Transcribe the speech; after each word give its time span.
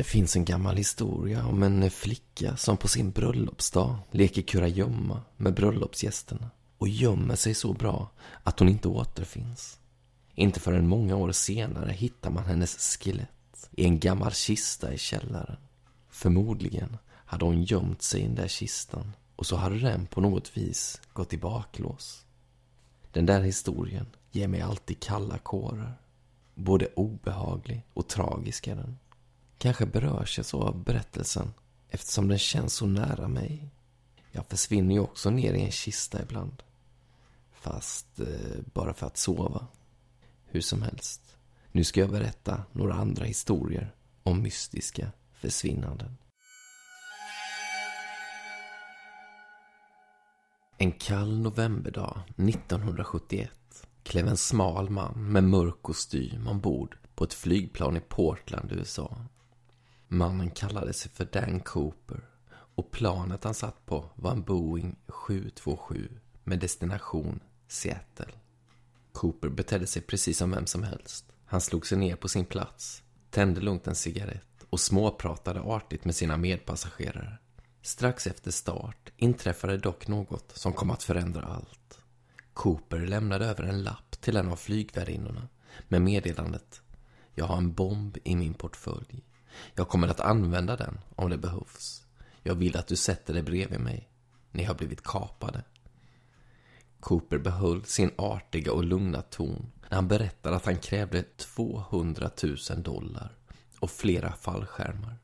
Det 0.00 0.04
finns 0.04 0.36
en 0.36 0.44
gammal 0.44 0.76
historia 0.76 1.46
om 1.46 1.62
en 1.62 1.90
flicka 1.90 2.56
som 2.56 2.76
på 2.76 2.88
sin 2.88 3.10
bröllopsdag 3.10 3.96
leker 4.10 4.42
kurragömma 4.42 5.22
med 5.36 5.54
bröllopsgästerna 5.54 6.50
och 6.78 6.88
gömmer 6.88 7.36
sig 7.36 7.54
så 7.54 7.72
bra 7.72 8.10
att 8.42 8.58
hon 8.58 8.68
inte 8.68 8.88
återfinns. 8.88 9.78
Inte 10.34 10.60
förrän 10.60 10.88
många 10.88 11.16
år 11.16 11.32
senare 11.32 11.92
hittar 11.92 12.30
man 12.30 12.44
hennes 12.44 12.96
skelett 12.96 13.68
i 13.70 13.84
en 13.84 13.98
gammal 13.98 14.32
kista 14.32 14.94
i 14.94 14.98
källaren. 14.98 15.56
Förmodligen 16.10 16.96
hade 17.08 17.44
hon 17.44 17.62
gömt 17.62 18.02
sig 18.02 18.20
i 18.20 18.26
den 18.26 18.34
där 18.34 18.48
kistan 18.48 19.12
och 19.36 19.46
så 19.46 19.56
hade 19.56 19.78
den 19.78 20.06
på 20.06 20.20
något 20.20 20.56
vis 20.56 21.00
gått 21.12 21.32
i 21.32 21.38
baklås. 21.38 22.24
Den 23.12 23.26
där 23.26 23.40
historien 23.40 24.06
ger 24.30 24.48
mig 24.48 24.60
alltid 24.60 25.00
kalla 25.00 25.38
kårar. 25.38 25.94
Både 26.54 26.86
obehaglig 26.96 27.82
och 27.94 28.08
tragisk 28.08 28.66
är 28.66 28.76
den. 28.76 28.98
Kanske 29.62 29.86
berörs 29.86 30.38
jag 30.38 30.46
så 30.46 30.62
av 30.62 30.84
berättelsen 30.84 31.52
eftersom 31.88 32.28
den 32.28 32.38
känns 32.38 32.74
så 32.74 32.86
nära 32.86 33.28
mig. 33.28 33.68
Jag 34.32 34.46
försvinner 34.46 34.94
ju 34.94 35.00
också 35.00 35.30
ner 35.30 35.52
i 35.52 35.60
en 35.60 35.70
kista 35.70 36.22
ibland. 36.22 36.62
Fast 37.52 38.20
eh, 38.20 38.26
bara 38.74 38.94
för 38.94 39.06
att 39.06 39.16
sova. 39.16 39.66
Hur 40.46 40.60
som 40.60 40.82
helst. 40.82 41.36
Nu 41.72 41.84
ska 41.84 42.00
jag 42.00 42.10
berätta 42.10 42.62
några 42.72 42.94
andra 42.94 43.24
historier 43.24 43.94
om 44.22 44.42
mystiska 44.42 45.12
försvinnanden. 45.32 46.16
En 50.78 50.92
kall 50.92 51.38
novemberdag 51.38 52.22
1971 52.36 53.50
klev 54.02 54.28
en 54.28 54.36
smal 54.36 54.90
man 54.90 55.32
med 55.32 55.44
mörk 55.44 55.82
kostym 55.82 56.48
ombord 56.48 56.96
på 57.14 57.24
ett 57.24 57.34
flygplan 57.34 57.96
i 57.96 58.00
Portland, 58.00 58.72
USA. 58.72 59.16
Mannen 60.12 60.50
kallade 60.50 60.92
sig 60.92 61.10
för 61.10 61.24
Dan 61.24 61.60
Cooper 61.60 62.20
och 62.50 62.90
planet 62.90 63.44
han 63.44 63.54
satt 63.54 63.86
på 63.86 64.10
var 64.14 64.32
en 64.32 64.42
Boeing 64.42 64.96
727 65.08 66.08
med 66.44 66.58
destination 66.58 67.40
Seattle. 67.68 68.32
Cooper 69.12 69.48
betedde 69.48 69.86
sig 69.86 70.02
precis 70.02 70.38
som 70.38 70.50
vem 70.50 70.66
som 70.66 70.82
helst. 70.82 71.24
Han 71.44 71.60
slog 71.60 71.86
sig 71.86 71.98
ner 71.98 72.16
på 72.16 72.28
sin 72.28 72.44
plats, 72.44 73.02
tände 73.30 73.60
lugnt 73.60 73.86
en 73.86 73.94
cigarett 73.94 74.64
och 74.70 74.80
småpratade 74.80 75.60
artigt 75.60 76.04
med 76.04 76.16
sina 76.16 76.36
medpassagerare. 76.36 77.38
Strax 77.82 78.26
efter 78.26 78.50
start 78.50 79.12
inträffade 79.16 79.76
dock 79.76 80.08
något 80.08 80.52
som 80.54 80.72
kom 80.72 80.90
att 80.90 81.02
förändra 81.02 81.42
allt. 81.44 81.98
Cooper 82.52 82.98
lämnade 82.98 83.46
över 83.46 83.64
en 83.64 83.82
lapp 83.82 84.20
till 84.20 84.36
en 84.36 84.48
av 84.48 84.56
flygvärdinnorna 84.56 85.48
med 85.88 86.02
meddelandet 86.02 86.82
Jag 87.34 87.44
har 87.44 87.56
en 87.56 87.72
bomb 87.72 88.18
i 88.24 88.36
min 88.36 88.54
portfölj. 88.54 89.24
Jag 89.74 89.88
kommer 89.88 90.08
att 90.08 90.20
använda 90.20 90.76
den 90.76 90.98
om 91.16 91.30
det 91.30 91.38
behövs. 91.38 92.04
Jag 92.42 92.54
vill 92.54 92.76
att 92.76 92.86
du 92.86 92.96
sätter 92.96 93.34
dig 93.34 93.42
bredvid 93.42 93.80
mig. 93.80 94.08
Ni 94.52 94.64
har 94.64 94.74
blivit 94.74 95.02
kapade. 95.02 95.64
Cooper 97.00 97.38
behöll 97.38 97.84
sin 97.84 98.10
artiga 98.16 98.72
och 98.72 98.84
lugna 98.84 99.22
ton 99.22 99.72
när 99.88 99.96
han 99.96 100.08
berättade 100.08 100.56
att 100.56 100.64
han 100.64 100.76
krävde 100.76 101.22
200 101.22 102.30
000 102.42 102.82
dollar 102.82 103.32
och 103.80 103.90
flera 103.90 104.32
fallskärmar. 104.32 105.16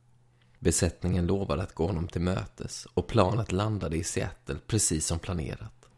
Besättningen 0.59 1.26
lovade 1.26 1.62
att 1.62 1.75
gå 1.75 1.86
honom 1.86 2.09
till 2.09 2.20
mötes 2.20 2.86
och 2.94 3.06
planet 3.06 3.53
landade 3.53 3.97
i 3.97 4.04
Seattle 4.04 4.59
precis 4.66 5.06
som 5.06 5.19
planerat. 5.19 5.88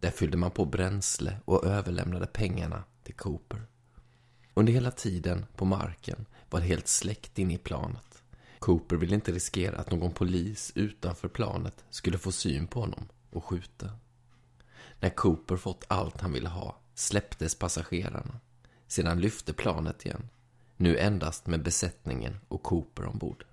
Där 0.00 0.10
fyllde 0.10 0.36
man 0.36 0.50
på 0.50 0.64
bränsle 0.64 1.36
och 1.44 1.64
överlämnade 1.64 2.26
pengarna 2.26 2.84
till 3.02 3.14
Cooper. 3.14 3.62
Under 4.54 4.72
hela 4.72 4.90
tiden 4.90 5.46
på 5.56 5.64
marken 5.64 6.26
var 6.54 6.60
helt 6.60 6.88
släckt 6.88 7.38
inne 7.38 7.54
i 7.54 7.58
planet. 7.58 8.22
Cooper 8.58 8.96
ville 8.96 9.14
inte 9.14 9.32
riskera 9.32 9.76
att 9.78 9.90
någon 9.90 10.12
polis 10.12 10.72
utanför 10.74 11.28
planet 11.28 11.84
skulle 11.90 12.18
få 12.18 12.32
syn 12.32 12.66
på 12.66 12.80
honom 12.80 13.08
och 13.30 13.44
skjuta. 13.44 13.90
När 15.00 15.10
Cooper 15.10 15.56
fått 15.56 15.84
allt 15.88 16.20
han 16.20 16.32
ville 16.32 16.48
ha 16.48 16.76
släpptes 16.94 17.54
passagerarna. 17.54 18.40
Sedan 18.86 19.20
lyfte 19.20 19.52
planet 19.52 20.06
igen. 20.06 20.28
Nu 20.76 20.98
endast 20.98 21.46
med 21.46 21.62
besättningen 21.62 22.36
och 22.48 22.62
Cooper 22.62 23.06
ombord. 23.06 23.44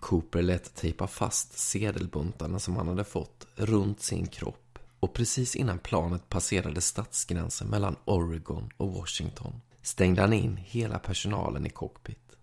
Cooper 0.00 0.42
lät 0.42 0.74
tejpa 0.74 1.06
fast 1.06 1.58
sedelbuntarna 1.58 2.58
som 2.58 2.76
han 2.76 2.88
hade 2.88 3.04
fått 3.04 3.46
runt 3.56 4.00
sin 4.00 4.26
kropp 4.26 4.78
och 5.00 5.14
precis 5.14 5.56
innan 5.56 5.78
planet 5.78 6.28
passerade 6.28 6.80
stadsgränsen 6.80 7.68
mellan 7.68 7.96
Oregon 8.04 8.70
och 8.76 8.92
Washington 8.92 9.60
stängde 9.82 10.20
han 10.20 10.32
in 10.32 10.56
hela 10.56 10.98
personalen 10.98 11.66
i 11.66 11.70
cockpit. 11.70 12.36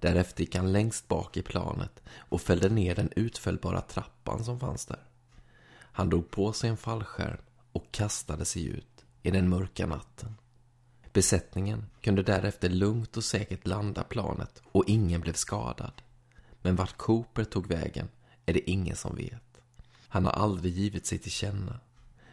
Därefter 0.00 0.40
gick 0.40 0.56
han 0.56 0.72
längst 0.72 1.08
bak 1.08 1.36
i 1.36 1.42
planet 1.42 2.02
och 2.16 2.40
fällde 2.40 2.68
ner 2.68 2.94
den 2.94 3.10
utfällbara 3.16 3.80
trappan 3.80 4.44
som 4.44 4.60
fanns 4.60 4.86
där. 4.86 5.02
Han 5.74 6.10
drog 6.10 6.30
på 6.30 6.52
sig 6.52 6.70
en 6.70 6.76
fallskärm 6.76 7.40
och 7.72 7.92
kastade 7.92 8.44
sig 8.44 8.66
ut 8.66 9.04
i 9.22 9.30
den 9.30 9.48
mörka 9.48 9.86
natten. 9.86 10.34
Besättningen 11.12 11.86
kunde 12.00 12.22
därefter 12.22 12.68
lugnt 12.68 13.16
och 13.16 13.24
säkert 13.24 13.66
landa 13.66 14.04
planet 14.04 14.62
och 14.72 14.84
ingen 14.86 15.20
blev 15.20 15.32
skadad. 15.32 16.02
Men 16.62 16.76
vart 16.76 16.96
Cooper 16.96 17.44
tog 17.44 17.66
vägen 17.66 18.08
är 18.46 18.52
det 18.52 18.70
ingen 18.70 18.96
som 18.96 19.16
vet. 19.16 19.60
Han 20.08 20.24
har 20.24 20.32
aldrig 20.32 20.74
givit 20.74 21.06
sig 21.06 21.18
till 21.18 21.30
känna. 21.32 21.80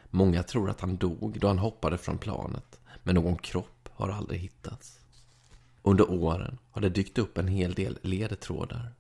Många 0.10 0.44
tror 0.44 0.70
att 0.70 0.82
han 0.82 0.98
dog 0.98 1.40
då 1.40 1.48
han 1.48 1.60
hoppade 1.60 1.98
från 1.98 2.18
planet, 2.18 2.80
men 3.04 3.16
någon 3.16 3.38
kropp 3.38 3.79
har 4.00 4.10
aldrig 4.10 4.40
hittats. 4.40 5.00
Under 5.82 6.12
åren 6.12 6.58
har 6.72 6.82
det 6.82 6.90
dykt 6.90 7.18
upp 7.18 7.38
en 7.38 7.48
hel 7.48 7.74
del 7.74 8.00
ledtrådar. 8.02 8.94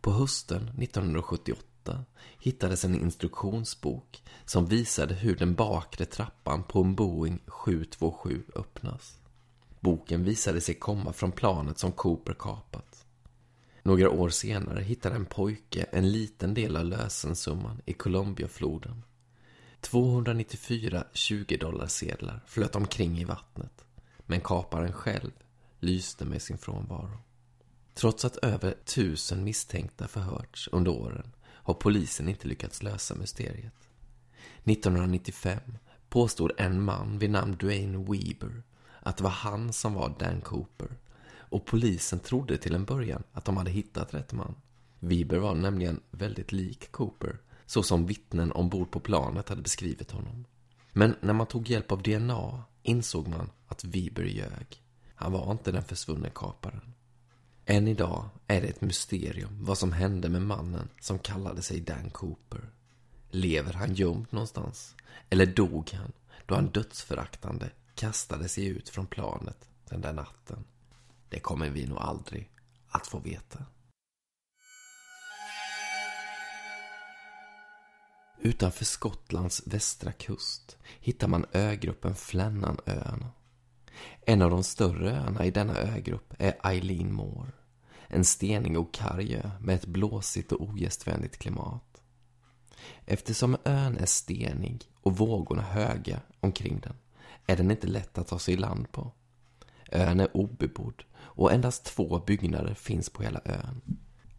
På 0.00 0.12
hösten 0.12 0.68
1978 0.68 2.04
hittades 2.38 2.84
en 2.84 2.94
instruktionsbok 2.94 4.22
som 4.44 4.66
visade 4.66 5.14
hur 5.14 5.36
den 5.36 5.54
bakre 5.54 6.04
trappan 6.04 6.62
på 6.62 6.80
en 6.80 6.94
Boeing 6.94 7.38
727 7.46 8.42
öppnas. 8.54 9.18
Boken 9.80 10.24
visade 10.24 10.60
sig 10.60 10.74
komma 10.74 11.12
från 11.12 11.32
planet 11.32 11.78
som 11.78 11.92
Cooper 11.92 12.34
kapat. 12.34 13.06
Några 13.82 14.10
år 14.10 14.28
senare 14.28 14.82
hittade 14.82 15.14
en 15.16 15.26
pojke 15.26 15.86
en 15.92 16.12
liten 16.12 16.54
del 16.54 16.76
av 16.76 16.84
lösensumman 16.84 17.80
i 17.84 17.92
Columbiafloden. 17.92 19.02
294 19.80 21.04
20-dollarsedlar 21.12 22.40
flöt 22.46 22.76
omkring 22.76 23.18
i 23.18 23.24
vattnet, 23.24 23.84
men 24.26 24.40
kaparen 24.40 24.92
själv 24.92 25.30
lyste 25.80 26.24
med 26.24 26.42
sin 26.42 26.58
frånvaro. 26.58 27.18
Trots 27.94 28.24
att 28.24 28.36
över 28.36 28.74
tusen 28.84 29.44
misstänkta 29.44 30.08
förhörts 30.08 30.68
under 30.72 30.92
åren 30.92 31.32
har 31.46 31.74
polisen 31.74 32.28
inte 32.28 32.48
lyckats 32.48 32.82
lösa 32.82 33.14
mysteriet. 33.14 33.88
1995 34.64 35.60
påstod 36.08 36.52
en 36.56 36.82
man 36.82 37.18
vid 37.18 37.30
namn 37.30 37.56
Dwayne 37.56 37.98
Weber 37.98 38.62
att 39.00 39.16
det 39.16 39.24
var 39.24 39.30
han 39.30 39.72
som 39.72 39.94
var 39.94 40.14
Dan 40.18 40.40
Cooper 40.40 40.88
och 41.48 41.66
polisen 41.66 42.18
trodde 42.18 42.56
till 42.56 42.74
en 42.74 42.84
början 42.84 43.22
att 43.32 43.44
de 43.44 43.56
hade 43.56 43.70
hittat 43.70 44.14
rätt 44.14 44.32
man. 44.32 44.54
Weber 44.98 45.38
var 45.38 45.54
nämligen 45.54 46.00
väldigt 46.10 46.52
lik 46.52 46.92
Cooper, 46.92 47.38
så 47.66 47.82
som 47.82 48.06
vittnen 48.06 48.52
ombord 48.52 48.90
på 48.90 49.00
planet 49.00 49.48
hade 49.48 49.62
beskrivit 49.62 50.10
honom. 50.10 50.44
Men 50.92 51.14
när 51.20 51.32
man 51.32 51.46
tog 51.46 51.68
hjälp 51.68 51.92
av 51.92 52.02
DNA 52.02 52.62
insåg 52.86 53.28
man 53.28 53.50
att 53.66 53.84
Weber 53.84 54.24
ljög. 54.24 54.82
Han 55.14 55.32
var 55.32 55.52
inte 55.52 55.72
den 55.72 55.84
försvunne 55.84 56.30
kaparen. 56.34 56.94
Än 57.64 57.88
idag 57.88 58.28
är 58.46 58.60
det 58.60 58.68
ett 58.68 58.80
mysterium 58.80 59.64
vad 59.64 59.78
som 59.78 59.92
hände 59.92 60.28
med 60.28 60.42
mannen 60.42 60.88
som 61.00 61.18
kallade 61.18 61.62
sig 61.62 61.80
Dan 61.80 62.10
Cooper. 62.10 62.70
Lever 63.30 63.72
han 63.72 63.94
gömd 63.94 64.26
någonstans? 64.30 64.94
Eller 65.30 65.46
dog 65.46 65.90
han 65.90 66.12
då 66.46 66.54
han 66.54 66.70
dödsföraktande 66.70 67.70
kastade 67.94 68.48
sig 68.48 68.66
ut 68.66 68.88
från 68.88 69.06
planet 69.06 69.68
den 69.88 70.00
där 70.00 70.12
natten? 70.12 70.64
Det 71.28 71.40
kommer 71.40 71.70
vi 71.70 71.86
nog 71.86 71.98
aldrig 71.98 72.50
att 72.88 73.06
få 73.06 73.18
veta. 73.18 73.64
Utanför 78.46 78.84
Skottlands 78.84 79.62
västra 79.66 80.12
kust 80.12 80.76
hittar 81.00 81.28
man 81.28 81.46
ögruppen 81.52 82.14
Flennanöarna. 82.14 83.30
En 84.20 84.42
av 84.42 84.50
de 84.50 84.64
större 84.64 85.10
öarna 85.10 85.44
i 85.44 85.50
denna 85.50 85.76
ögrupp 85.76 86.34
är 86.38 86.56
Eileen 86.64 87.12
Moore. 87.12 87.52
En 88.08 88.24
stenig 88.24 88.78
och 88.78 88.94
karg 88.94 89.34
ö 89.34 89.50
med 89.60 89.74
ett 89.74 89.86
blåsigt 89.86 90.52
och 90.52 90.60
ogästvänligt 90.60 91.38
klimat. 91.38 92.02
Eftersom 93.06 93.56
ön 93.64 93.96
är 93.96 94.06
stenig 94.06 94.84
och 95.02 95.16
vågorna 95.16 95.62
höga 95.62 96.20
omkring 96.40 96.80
den 96.80 96.96
är 97.46 97.56
den 97.56 97.70
inte 97.70 97.86
lätt 97.86 98.18
att 98.18 98.28
ta 98.28 98.38
sig 98.38 98.54
i 98.54 98.56
land 98.56 98.92
på. 98.92 99.12
Ön 99.92 100.20
är 100.20 100.36
obebodd 100.36 101.02
och 101.18 101.52
endast 101.52 101.84
två 101.84 102.18
byggnader 102.26 102.74
finns 102.74 103.10
på 103.10 103.22
hela 103.22 103.40
ön. 103.44 103.80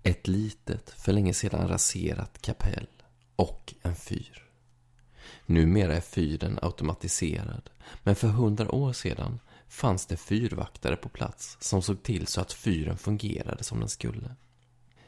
Ett 0.03 0.27
litet, 0.27 0.89
för 0.89 1.13
länge 1.13 1.33
sedan 1.33 1.67
raserat 1.67 2.41
kapell 2.41 2.87
och 3.37 3.73
en 3.81 3.95
fyr. 3.95 4.43
Numera 5.45 5.95
är 5.95 6.01
fyren 6.01 6.59
automatiserad, 6.61 7.69
men 8.03 8.15
för 8.15 8.27
hundra 8.27 8.75
år 8.75 8.93
sedan 8.93 9.39
fanns 9.67 10.05
det 10.05 10.17
fyrvaktare 10.17 10.95
på 10.95 11.09
plats 11.09 11.57
som 11.59 11.81
såg 11.81 12.03
till 12.03 12.27
så 12.27 12.41
att 12.41 12.53
fyren 12.53 12.97
fungerade 12.97 13.63
som 13.63 13.79
den 13.79 13.89
skulle. 13.89 14.35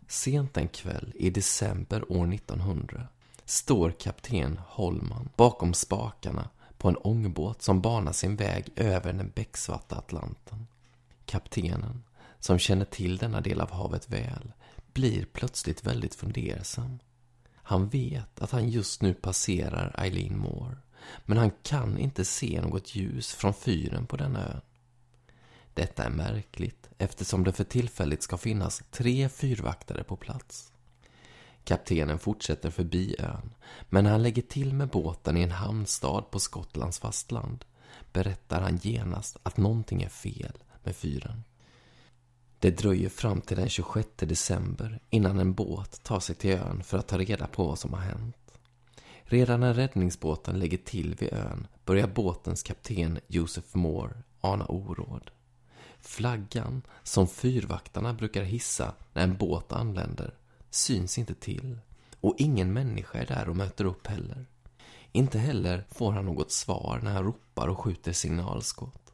Sent 0.08 0.58
en 0.58 0.68
kväll 0.68 1.14
i 1.16 1.30
december 1.30 2.12
år 2.12 2.34
1900 2.34 3.08
står 3.46 3.92
kapten 3.92 4.60
Holman 4.68 5.30
bakom 5.36 5.74
spakarna 5.74 6.50
på 6.78 6.90
en 6.90 6.98
ångbåt 6.98 7.62
som 7.62 7.82
banar 7.82 8.12
sin 8.12 8.36
väg 8.36 8.66
över 8.76 9.14
den 9.14 9.32
becksvarta 9.36 9.96
Atlanten. 9.96 10.68
Kaptenen, 11.26 12.04
som 12.40 12.60
känner 12.60 12.86
till 12.86 13.18
denna 13.18 13.42
del 13.42 13.62
av 13.62 13.72
havet 13.72 14.10
väl, 14.10 14.52
blir 14.94 15.26
plötsligt 15.26 15.86
väldigt 15.86 16.16
fundersam. 16.16 17.00
Han 17.70 17.90
vet 17.90 18.42
att 18.42 18.52
han 18.52 18.70
just 18.70 19.02
nu 19.02 19.14
passerar 19.14 19.96
Eileen 19.98 20.38
Moore, 20.38 20.78
men 21.26 21.38
han 21.38 21.52
kan 21.64 21.98
inte 21.98 22.26
se 22.26 22.62
något 22.62 22.96
ljus 22.96 23.34
från 23.34 23.54
fyren 23.54 24.06
på 24.06 24.18
denna 24.18 24.48
ö. 24.48 24.60
Detta 25.74 26.04
är 26.04 26.10
märkligt 26.10 26.90
eftersom 26.98 27.44
det 27.44 27.52
för 27.52 27.64
tillfället 27.64 28.24
ska 28.24 28.38
finnas 28.38 28.84
tre 28.92 29.30
fyrvaktare 29.30 30.04
på 30.04 30.16
plats. 30.16 30.72
Kaptenen 31.64 32.20
fortsätter 32.20 32.70
förbi 32.70 33.16
ön, 33.20 33.52
men 33.90 34.04
när 34.04 34.12
han 34.12 34.24
lägger 34.24 34.42
till 34.42 34.74
med 34.74 34.90
båten 34.90 35.38
i 35.38 35.42
en 35.42 35.52
hamnstad 35.52 36.32
på 36.32 36.40
Skottlands 36.40 37.00
fastland 37.00 37.66
berättar 38.14 38.62
han 38.62 38.78
genast 38.78 39.38
att 39.44 39.58
någonting 39.58 40.04
är 40.04 40.10
fel 40.10 40.58
med 40.84 40.96
fyren. 40.96 41.44
Det 42.60 42.78
dröjer 42.78 43.10
fram 43.10 43.42
till 43.42 43.58
den 43.58 43.70
26 43.70 44.10
december 44.16 45.00
innan 45.10 45.40
en 45.40 45.54
båt 45.54 46.04
tar 46.04 46.20
sig 46.20 46.36
till 46.36 46.52
ön 46.52 46.84
för 46.84 46.98
att 46.98 47.08
ta 47.08 47.18
reda 47.18 47.48
på 47.48 47.66
vad 47.68 47.80
som 47.80 47.94
har 47.94 48.02
hänt. 48.02 48.36
Redan 49.24 49.60
när 49.60 49.74
räddningsbåten 49.74 50.60
lägger 50.60 50.78
till 50.78 51.16
vid 51.20 51.34
ön 51.34 51.68
börjar 51.86 52.08
båtens 52.08 52.64
kapten 52.64 53.20
Joseph 53.28 53.78
Moore 53.78 54.24
ana 54.42 54.66
oråd. 54.66 55.32
Flaggan 56.00 56.82
som 57.04 57.28
fyrvaktarna 57.28 58.14
brukar 58.14 58.44
hissa 58.44 58.94
när 59.14 59.24
en 59.24 59.38
båt 59.38 59.72
anländer 59.72 60.34
syns 60.70 61.18
inte 61.18 61.34
till 61.36 61.80
och 62.22 62.36
ingen 62.38 62.74
människa 62.74 63.20
är 63.20 63.26
där 63.26 63.50
och 63.50 63.56
möter 63.56 63.86
upp 63.86 64.08
heller. 64.08 64.46
Inte 65.12 65.40
heller 65.40 65.86
får 65.92 66.12
han 66.12 66.26
något 66.26 66.52
svar 66.52 67.00
när 67.04 67.12
han 67.12 67.24
ropar 67.24 67.68
och 67.68 67.80
skjuter 67.80 68.14
signalskott. 68.14 69.09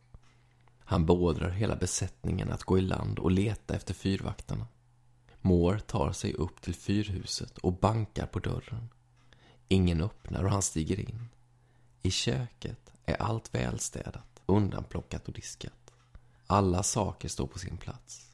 Han 0.87 1.05
beordrar 1.05 1.49
hela 1.49 1.75
besättningen 1.75 2.51
att 2.51 2.63
gå 2.63 2.77
i 2.77 2.81
land 2.81 3.19
och 3.19 3.31
leta 3.31 3.75
efter 3.75 3.93
fyrvaktarna. 3.93 4.67
Moore 5.41 5.79
tar 5.79 6.11
sig 6.11 6.33
upp 6.33 6.61
till 6.61 6.75
fyrhuset 6.75 7.57
och 7.57 7.73
bankar 7.73 8.25
på 8.25 8.39
dörren. 8.39 8.89
Ingen 9.67 10.01
öppnar 10.01 10.43
och 10.43 10.51
han 10.51 10.61
stiger 10.61 10.99
in. 10.99 11.29
I 12.01 12.11
köket 12.11 12.91
är 13.05 13.21
allt 13.21 13.55
välstädat, 13.55 14.41
undanplockat 14.45 15.27
och 15.27 15.33
diskat. 15.33 15.93
Alla 16.47 16.83
saker 16.83 17.29
står 17.29 17.47
på 17.47 17.59
sin 17.59 17.77
plats. 17.77 18.31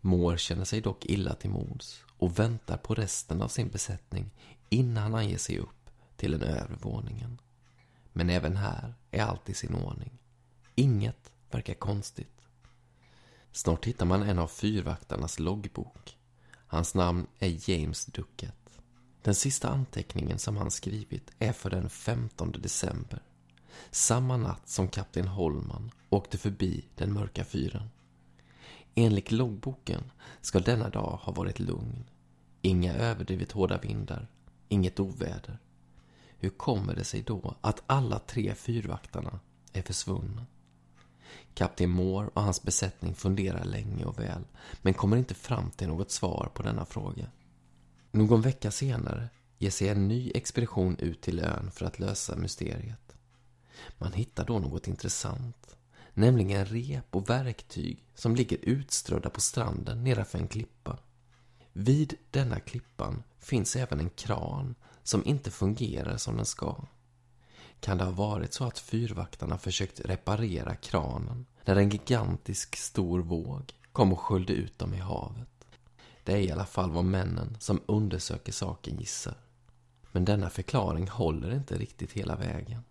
Moore 0.00 0.38
känner 0.38 0.64
sig 0.64 0.80
dock 0.80 1.06
illa 1.06 1.34
till 1.34 1.50
mods 1.50 2.04
och 2.18 2.38
väntar 2.38 2.76
på 2.76 2.94
resten 2.94 3.42
av 3.42 3.48
sin 3.48 3.68
besättning 3.68 4.30
innan 4.68 5.14
han 5.14 5.28
ger 5.28 5.38
sig 5.38 5.58
upp 5.58 5.90
till 6.16 6.30
den 6.30 6.42
övre 6.42 6.76
våningen. 6.80 7.40
Men 8.12 8.30
även 8.30 8.56
här 8.56 8.94
är 9.10 9.22
allt 9.22 9.48
i 9.48 9.54
sin 9.54 9.74
ordning. 9.74 10.18
Inget 10.74 11.32
verkar 11.54 11.74
konstigt. 11.74 12.46
Snart 13.52 13.84
hittar 13.84 14.06
man 14.06 14.22
en 14.22 14.38
av 14.38 14.48
fyrvaktarnas 14.48 15.38
loggbok. 15.38 16.16
Hans 16.66 16.94
namn 16.94 17.26
är 17.38 17.70
James 17.70 18.06
Duckett. 18.06 18.80
Den 19.22 19.34
sista 19.34 19.68
anteckningen 19.68 20.38
som 20.38 20.56
han 20.56 20.70
skrivit 20.70 21.30
är 21.38 21.52
för 21.52 21.70
den 21.70 21.90
15 21.90 22.52
december. 22.52 23.22
Samma 23.90 24.36
natt 24.36 24.68
som 24.68 24.88
kapten 24.88 25.28
Holman 25.28 25.90
åkte 26.10 26.38
förbi 26.38 26.84
den 26.94 27.12
mörka 27.12 27.44
fyren. 27.44 27.90
Enligt 28.94 29.30
loggboken 29.30 30.10
ska 30.40 30.60
denna 30.60 30.88
dag 30.88 31.18
ha 31.22 31.32
varit 31.32 31.58
lugn. 31.58 32.04
Inga 32.62 32.94
överdrivet 32.94 33.52
hårda 33.52 33.78
vindar, 33.78 34.28
inget 34.68 35.00
oväder. 35.00 35.58
Hur 36.38 36.50
kommer 36.50 36.94
det 36.94 37.04
sig 37.04 37.22
då 37.22 37.54
att 37.60 37.82
alla 37.86 38.18
tre 38.18 38.54
fyrvaktarna 38.54 39.40
är 39.72 39.82
försvunna? 39.82 40.46
Kapten 41.54 41.90
Moore 41.90 42.30
och 42.34 42.42
hans 42.42 42.62
besättning 42.62 43.14
funderar 43.14 43.64
länge 43.64 44.04
och 44.04 44.18
väl, 44.18 44.44
men 44.82 44.94
kommer 44.94 45.16
inte 45.16 45.34
fram 45.34 45.70
till 45.70 45.88
något 45.88 46.10
svar 46.10 46.50
på 46.54 46.62
denna 46.62 46.84
fråga. 46.84 47.26
Någon 48.10 48.42
vecka 48.42 48.70
senare 48.70 49.28
ger 49.58 49.70
sig 49.70 49.88
en 49.88 50.08
ny 50.08 50.32
expedition 50.34 50.96
ut 50.98 51.20
till 51.20 51.40
ön 51.40 51.70
för 51.70 51.86
att 51.86 51.98
lösa 51.98 52.36
mysteriet. 52.36 53.16
Man 53.98 54.12
hittar 54.12 54.44
då 54.44 54.58
något 54.58 54.88
intressant, 54.88 55.76
nämligen 56.14 56.64
rep 56.64 57.16
och 57.16 57.30
verktyg 57.30 58.04
som 58.14 58.36
ligger 58.36 58.58
utströdda 58.62 59.30
på 59.30 59.40
stranden 59.40 60.04
nedanför 60.04 60.38
en 60.38 60.48
klippa. 60.48 60.98
Vid 61.72 62.14
denna 62.30 62.60
klippan 62.60 63.22
finns 63.38 63.76
även 63.76 64.00
en 64.00 64.10
kran 64.10 64.74
som 65.02 65.24
inte 65.24 65.50
fungerar 65.50 66.16
som 66.16 66.36
den 66.36 66.46
ska. 66.46 66.84
Kan 67.80 67.98
det 67.98 68.04
ha 68.04 68.10
varit 68.10 68.54
så 68.54 68.64
att 68.64 68.78
fyrvaktarna 68.78 69.58
försökt 69.58 70.00
reparera 70.00 70.74
kranen 70.74 71.46
när 71.64 71.76
en 71.76 71.90
gigantisk 71.90 72.76
stor 72.76 73.20
våg 73.20 73.74
kom 73.92 74.12
och 74.12 74.20
sköljde 74.20 74.52
ut 74.52 74.78
dem 74.78 74.94
i 74.94 74.98
havet? 74.98 75.48
Det 76.24 76.32
är 76.32 76.38
i 76.38 76.52
alla 76.52 76.66
fall 76.66 76.90
vad 76.90 77.04
männen 77.04 77.56
som 77.60 77.80
undersöker 77.86 78.52
saken 78.52 78.96
gissar. 78.96 79.34
Men 80.12 80.24
denna 80.24 80.50
förklaring 80.50 81.08
håller 81.08 81.54
inte 81.54 81.78
riktigt 81.78 82.12
hela 82.12 82.36
vägen. 82.36 82.84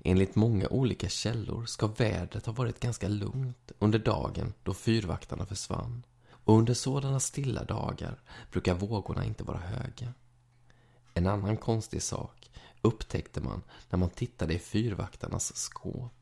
Enligt 0.00 0.34
många 0.34 0.68
olika 0.68 1.08
källor 1.08 1.66
ska 1.66 1.86
vädret 1.86 2.46
ha 2.46 2.52
varit 2.52 2.80
ganska 2.80 3.08
lugnt 3.08 3.72
under 3.78 3.98
dagen 3.98 4.52
då 4.62 4.74
fyrvaktarna 4.74 5.46
försvann. 5.46 6.02
Och 6.30 6.58
under 6.58 6.74
sådana 6.74 7.20
stilla 7.20 7.64
dagar 7.64 8.20
brukar 8.52 8.74
vågorna 8.74 9.24
inte 9.24 9.44
vara 9.44 9.58
höga. 9.58 10.14
En 11.14 11.26
annan 11.26 11.56
konstig 11.56 12.02
sak 12.02 12.50
upptäckte 12.82 13.40
man 13.40 13.62
när 13.90 13.98
man 13.98 14.10
tittade 14.10 14.54
i 14.54 14.58
fyrvaktarnas 14.58 15.56
skåp. 15.56 16.12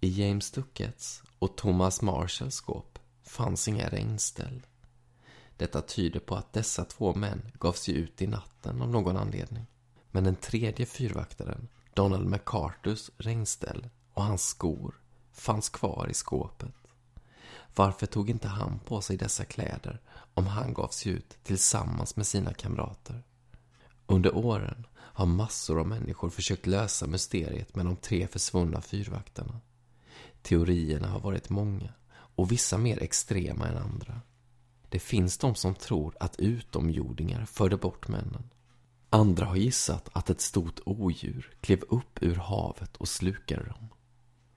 I 0.00 0.22
James 0.22 0.50
Duckets 0.50 1.22
och 1.38 1.56
Thomas 1.56 2.02
Marshalls 2.02 2.54
skåp 2.54 2.98
fanns 3.22 3.68
inga 3.68 3.88
regnställ. 3.88 4.66
Detta 5.56 5.82
tyder 5.82 6.20
på 6.20 6.34
att 6.34 6.52
dessa 6.52 6.84
två 6.84 7.14
män 7.14 7.50
gav 7.58 7.72
sig 7.72 7.94
ut 7.94 8.22
i 8.22 8.26
natten 8.26 8.82
av 8.82 8.88
någon 8.88 9.16
anledning. 9.16 9.66
Men 10.10 10.24
den 10.24 10.36
tredje 10.36 10.86
fyrvaktaren, 10.86 11.68
Donald 11.94 12.26
McCarthys 12.26 13.10
regnställ 13.18 13.88
och 14.14 14.24
hans 14.24 14.48
skor 14.48 14.94
fanns 15.32 15.68
kvar 15.68 16.08
i 16.10 16.14
skåpet. 16.14 16.74
Varför 17.74 18.06
tog 18.06 18.30
inte 18.30 18.48
han 18.48 18.78
på 18.78 19.00
sig 19.00 19.16
dessa 19.16 19.44
kläder 19.44 20.00
om 20.34 20.46
han 20.46 20.74
gav 20.74 20.88
sig 20.88 21.12
ut 21.12 21.38
tillsammans 21.42 22.16
med 22.16 22.26
sina 22.26 22.54
kamrater? 22.54 23.22
Under 24.06 24.36
åren 24.36 24.86
har 24.96 25.26
massor 25.26 25.80
av 25.80 25.88
människor 25.88 26.30
försökt 26.30 26.66
lösa 26.66 27.06
mysteriet 27.06 27.74
med 27.74 27.86
de 27.86 27.96
tre 27.96 28.26
försvunna 28.26 28.80
fyrvaktarna. 28.80 29.60
Teorierna 30.42 31.08
har 31.08 31.20
varit 31.20 31.50
många 31.50 31.92
och 32.10 32.52
vissa 32.52 32.78
mer 32.78 33.02
extrema 33.02 33.68
än 33.68 33.76
andra. 33.76 34.20
Det 34.88 34.98
finns 34.98 35.38
de 35.38 35.54
som 35.54 35.74
tror 35.74 36.16
att 36.20 36.36
utomjordingar 36.38 37.44
förde 37.44 37.76
bort 37.76 38.08
männen. 38.08 38.50
Andra 39.10 39.46
har 39.46 39.56
gissat 39.56 40.08
att 40.12 40.30
ett 40.30 40.40
stort 40.40 40.80
odjur 40.86 41.56
klev 41.60 41.82
upp 41.88 42.22
ur 42.22 42.34
havet 42.34 42.96
och 42.96 43.08
slukade 43.08 43.64
dem. 43.64 43.88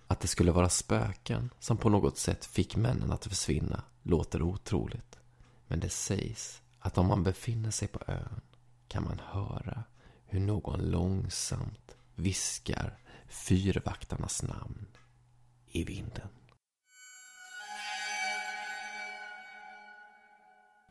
Att 0.08 0.20
det 0.20 0.28
skulle 0.28 0.52
vara 0.52 0.70
spöken 0.70 1.50
som 1.60 1.78
på 1.78 1.90
något 1.90 2.18
sätt 2.18 2.46
fick 2.46 2.76
männen 2.76 3.12
att 3.12 3.26
försvinna 3.26 3.84
låter 4.04 4.42
otroligt. 4.42 5.20
Men 5.68 5.80
det 5.80 5.90
sägs 5.90 6.62
att 6.80 6.98
om 6.98 7.08
man 7.08 7.24
befinner 7.24 7.72
sig 7.72 7.88
på 7.88 8.00
ön 8.08 8.42
kan 8.98 9.04
man 9.04 9.22
höra 9.26 9.84
hur 10.26 10.40
någon 10.40 10.80
långsamt 10.80 11.96
viskar 12.16 12.98
fyrvaktarnas 13.28 14.44
namn 14.44 14.86
i 15.72 15.84
vinden. 15.84 16.28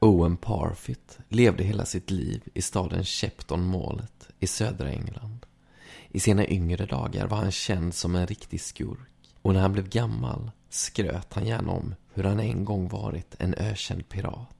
Owen 0.01 0.37
Parfit 0.37 1.19
levde 1.29 1.65
hela 1.65 1.85
sitt 1.85 2.11
liv 2.11 2.43
i 2.55 2.63
staden 2.63 3.05
Shepton 3.05 3.67
Mallet 3.67 4.29
i 4.39 4.47
södra 4.47 4.91
England. 4.91 5.47
I 6.09 6.21
sina 6.21 6.47
yngre 6.47 6.87
dagar 6.87 7.27
var 7.27 7.37
han 7.37 7.53
känd 7.53 7.95
som 7.95 8.15
en 8.15 8.27
riktig 8.27 8.61
skurk 8.61 9.35
och 9.43 9.55
när 9.55 9.61
han 9.61 9.73
blev 9.73 9.89
gammal 9.89 10.51
skröt 10.69 11.33
han 11.33 11.47
gärna 11.47 11.73
om 11.73 11.95
hur 12.13 12.25
han 12.25 12.41
en 12.41 12.65
gång 12.65 12.89
varit 12.89 13.35
en 13.39 13.55
ökänd 13.55 14.09
pirat. 14.09 14.56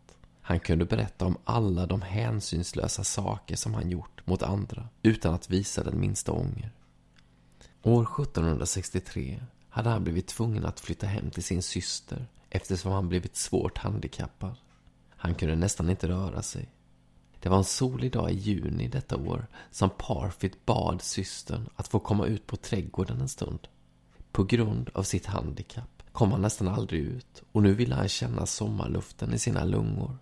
Han 0.49 0.61
kunde 0.61 0.85
berätta 0.85 1.27
om 1.27 1.37
alla 1.45 1.87
de 1.87 2.03
hänsynslösa 2.03 3.05
saker 3.05 3.57
som 3.57 3.75
han 3.75 3.91
gjort 3.91 4.27
mot 4.27 4.43
andra 4.43 4.89
utan 5.03 5.35
att 5.35 5.51
visa 5.51 5.85
den 5.85 6.01
minsta 6.01 6.33
ånger. 6.33 6.73
År 7.83 8.03
1763 8.03 9.43
hade 9.69 9.91
han 9.91 10.05
blivit 10.05 10.27
tvungen 10.27 10.67
att 10.67 10.81
flytta 10.81 11.07
hem 11.07 11.31
till 11.31 11.43
sin 11.43 11.63
syster 11.63 12.27
eftersom 12.51 12.93
han 12.93 13.09
blivit 13.09 13.37
svårt 13.37 13.79
handikappad. 13.79 14.55
Han 15.09 15.35
kunde 15.35 15.55
nästan 15.55 15.91
inte 15.91 16.09
röra 16.09 16.43
sig. 16.43 16.69
Det 17.41 17.49
var 17.49 17.59
en 17.59 17.65
solig 17.65 18.13
dag 18.13 18.31
i 18.31 18.35
juni 18.35 18.89
detta 18.89 19.17
år 19.17 19.47
som 19.71 19.91
Parfit 19.91 20.67
bad 20.67 21.03
systern 21.03 21.69
att 21.77 21.89
få 21.89 21.99
komma 21.99 22.27
ut 22.27 22.47
på 22.47 22.57
trädgården 22.57 23.21
en 23.21 23.29
stund. 23.29 23.69
På 24.33 24.45
grund 24.45 24.91
av 24.95 25.03
sitt 25.03 25.27
handikapp 25.27 26.03
kom 26.13 26.33
han 26.33 26.43
nästan 26.43 26.69
aldrig 26.69 27.01
ut 27.01 27.43
och 27.53 27.63
nu 27.63 27.75
ville 27.75 27.95
han 27.95 28.09
känna 28.09 28.47
sommarluften 28.47 29.35
i 29.35 29.39
sina 29.39 29.65
lungor. 29.65 30.19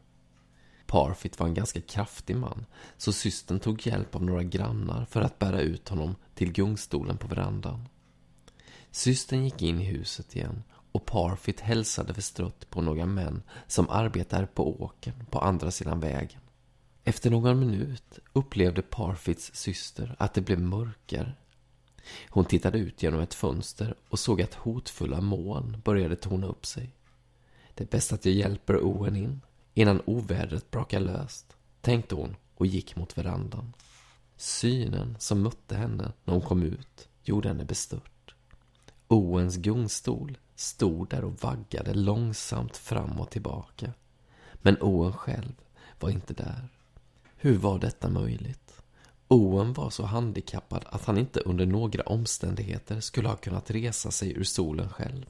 Parfit 0.87 1.39
var 1.39 1.47
en 1.47 1.55
ganska 1.55 1.81
kraftig 1.81 2.37
man, 2.37 2.67
så 2.97 3.13
systern 3.13 3.61
tog 3.61 3.87
hjälp 3.87 4.15
av 4.15 4.23
några 4.23 4.43
grannar 4.43 5.05
för 5.05 5.21
att 5.21 5.39
bära 5.39 5.61
ut 5.61 5.89
honom 5.89 6.17
till 6.35 6.53
gungstolen 6.53 7.19
på 7.19 7.27
verandan. 7.27 7.89
Systern 8.91 9.45
gick 9.45 9.63
in 9.63 9.81
i 9.81 9.85
huset 9.85 10.37
igen 10.37 10.63
och 10.93 11.07
Parfit 11.07 11.61
hälsade 11.61 12.15
förstrött 12.15 12.71
på 12.71 12.83
några 12.83 13.07
män 13.07 13.43
som 13.67 13.89
arbetade 13.91 14.47
på 14.47 14.83
åken 14.83 15.27
på 15.31 15.39
andra 15.39 15.71
sidan 15.71 16.01
vägen. 16.01 16.41
Efter 17.05 17.31
någon 17.31 17.59
minut 17.59 18.19
upplevde 18.33 18.83
Parfits 18.83 19.55
syster 19.55 20.17
att 20.19 20.35
det 20.35 20.41
blev 20.41 20.61
mörkare. 20.61 21.33
Hon 22.29 22.45
tittade 22.45 22.79
ut 22.79 23.03
genom 23.03 23.21
ett 23.21 23.35
fönster 23.35 23.95
och 24.09 24.19
såg 24.19 24.43
att 24.43 24.55
hotfulla 24.55 25.21
moln 25.21 25.81
började 25.85 26.17
torna 26.17 26.47
upp 26.47 26.67
sig. 26.67 26.91
Det 27.75 27.85
är 27.85 27.89
bäst 27.89 28.13
att 28.13 28.25
jag 28.25 28.35
hjälper 28.35 28.85
Owen 28.85 29.17
in 29.17 29.41
innan 29.75 30.03
ovädret 30.07 30.71
brakar 30.71 31.01
löst, 31.01 31.57
tänkte 31.81 32.15
hon 32.15 32.37
och 32.55 32.67
gick 32.67 32.97
mot 32.97 33.19
verandan. 33.19 33.73
Synen 34.37 35.17
som 35.19 35.43
mötte 35.43 35.77
henne 35.77 36.13
när 36.25 36.35
hon 36.35 36.43
kom 36.43 36.63
ut 36.63 37.09
gjorde 37.23 37.49
henne 37.49 37.65
bestört. 37.65 38.35
Owens 39.09 39.57
gungstol 39.57 40.39
stod 40.55 41.09
där 41.09 41.25
och 41.25 41.43
vaggade 41.43 41.95
långsamt 41.95 42.77
fram 42.77 43.21
och 43.21 43.31
tillbaka. 43.31 43.93
Men 44.55 44.77
Owen 44.81 45.13
själv 45.13 45.53
var 46.01 46.11
inte 46.11 46.35
där. 46.35 46.69
Hur 47.37 47.59
var 47.59 47.79
detta 47.79 48.09
möjligt? 48.09 48.81
Owen 49.29 49.73
var 49.73 49.91
så 49.91 50.05
handikappad 50.05 50.85
att 50.87 51.05
han 51.05 51.19
inte 51.19 51.41
under 51.41 51.67
några 51.67 52.03
omständigheter 52.03 53.01
skulle 53.01 53.29
ha 53.29 53.37
kunnat 53.37 53.71
resa 53.71 54.11
sig 54.11 54.33
ur 54.39 54.45
solen 54.45 54.89
själv. 54.89 55.27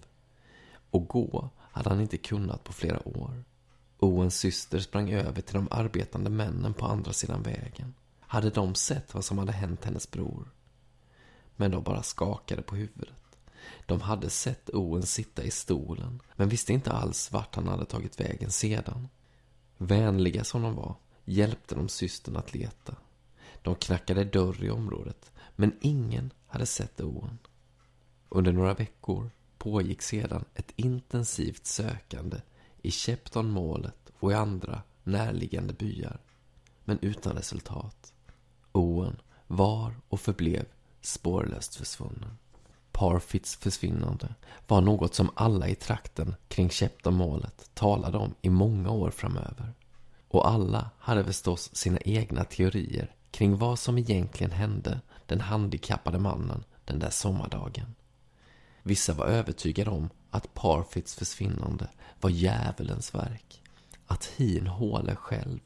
Och 0.91 1.09
gå 1.09 1.51
hade 1.59 1.89
han 1.89 2.01
inte 2.01 2.17
kunnat 2.17 2.65
på 2.65 2.73
flera 2.73 3.09
år. 3.09 3.45
Owens 3.99 4.39
syster 4.39 4.79
sprang 4.79 5.11
över 5.11 5.43
till 5.43 5.55
de 5.55 5.69
arbetande 5.71 6.31
männen 6.31 6.75
på 6.75 6.87
andra 6.87 7.13
sidan 7.13 7.43
vägen. 7.43 7.95
Hade 8.21 8.51
de 8.51 8.75
sett 8.75 9.15
vad 9.15 9.25
som 9.25 9.39
hade 9.39 9.53
hänt 9.53 9.85
hennes 9.85 10.11
bror? 10.11 10.51
Men 11.57 11.71
de 11.71 11.83
bara 11.83 12.03
skakade 12.03 12.63
på 12.63 12.77
huvudet. 12.77 13.15
De 13.87 14.01
hade 14.01 14.31
sett 14.31 14.71
Owen 14.71 15.03
sitta 15.03 15.43
i 15.43 15.51
stolen, 15.51 16.21
men 16.37 16.49
visste 16.49 16.73
inte 16.73 16.93
alls 16.93 17.33
vart 17.33 17.55
han 17.55 17.69
hade 17.69 17.85
tagit 17.85 18.21
vägen 18.21 18.51
sedan. 18.51 19.09
Vänliga 19.79 20.45
som 20.45 20.63
de 20.63 20.75
var 20.75 20.95
hjälpte 21.25 21.75
de 21.75 21.89
systern 21.89 22.37
att 22.37 22.55
leta. 22.55 22.97
De 23.63 23.75
knackade 23.75 24.25
dörr 24.25 24.65
i 24.65 24.71
området, 24.71 25.33
men 25.57 25.79
ingen 25.81 26.31
hade 26.47 26.67
sett 26.67 27.01
Owen. 27.01 27.39
Under 28.29 28.53
några 28.53 28.75
veckor 28.75 29.31
pågick 29.59 30.03
sedan 30.03 30.45
ett 30.55 30.73
intensivt 30.77 31.67
sökande 31.67 32.41
i 32.85 32.91
Shepton-målet 32.91 34.13
och 34.19 34.33
i 34.33 34.35
andra 34.35 34.83
närliggande 35.05 35.73
byar, 35.73 36.19
men 36.85 36.99
utan 37.03 37.37
resultat. 37.37 38.13
Owen 38.73 39.21
var 39.47 39.95
och 40.09 40.21
förblev 40.21 40.67
spårlöst 41.01 41.77
försvunnen. 41.77 42.39
Parfits 42.93 43.57
försvinnande 43.57 44.35
var 44.67 44.81
något 44.81 45.15
som 45.15 45.31
alla 45.35 45.69
i 45.69 45.75
trakten 45.75 46.35
kring 46.49 46.69
Shepton-målet 46.69 47.71
talade 47.75 48.19
om 48.19 48.35
i 48.43 48.51
många 48.51 48.91
år 48.91 49.11
framöver. 49.11 49.75
Och 50.29 50.49
alla 50.49 50.91
hade 50.99 51.25
förstås 51.25 51.75
sina 51.75 51.99
egna 51.99 52.45
teorier 52.45 53.15
kring 53.31 53.57
vad 53.57 53.79
som 53.79 53.99
egentligen 53.99 54.53
hände 54.53 55.01
den 55.27 55.41
handikappade 55.41 56.19
mannen 56.19 56.65
den 56.85 56.99
där 56.99 57.11
sommardagen. 57.11 57.95
Vissa 58.83 59.13
var 59.13 59.27
övertygade 59.27 59.91
om 59.91 60.11
att 60.35 60.55
Parfits 60.55 61.15
försvinnande 61.15 61.89
var 62.21 62.31
djävulens 62.31 63.15
verk. 63.15 63.63
Att 64.07 64.25
Hin 64.25 64.67
Håle 64.67 65.17
själv 65.17 65.59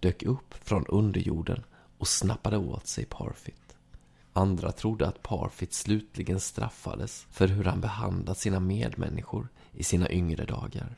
dök 0.00 0.22
upp 0.22 0.54
från 0.54 0.86
underjorden 0.86 1.64
och 1.98 2.08
snappade 2.08 2.56
åt 2.58 2.86
sig 2.86 3.04
Parfit. 3.04 3.76
Andra 4.32 4.72
trodde 4.72 5.06
att 5.06 5.22
Parfit 5.22 5.72
slutligen 5.72 6.40
straffades 6.40 7.26
för 7.30 7.48
hur 7.48 7.64
han 7.64 7.80
behandlat 7.80 8.38
sina 8.38 8.60
medmänniskor 8.60 9.48
i 9.72 9.84
sina 9.84 10.10
yngre 10.10 10.44
dagar. 10.44 10.96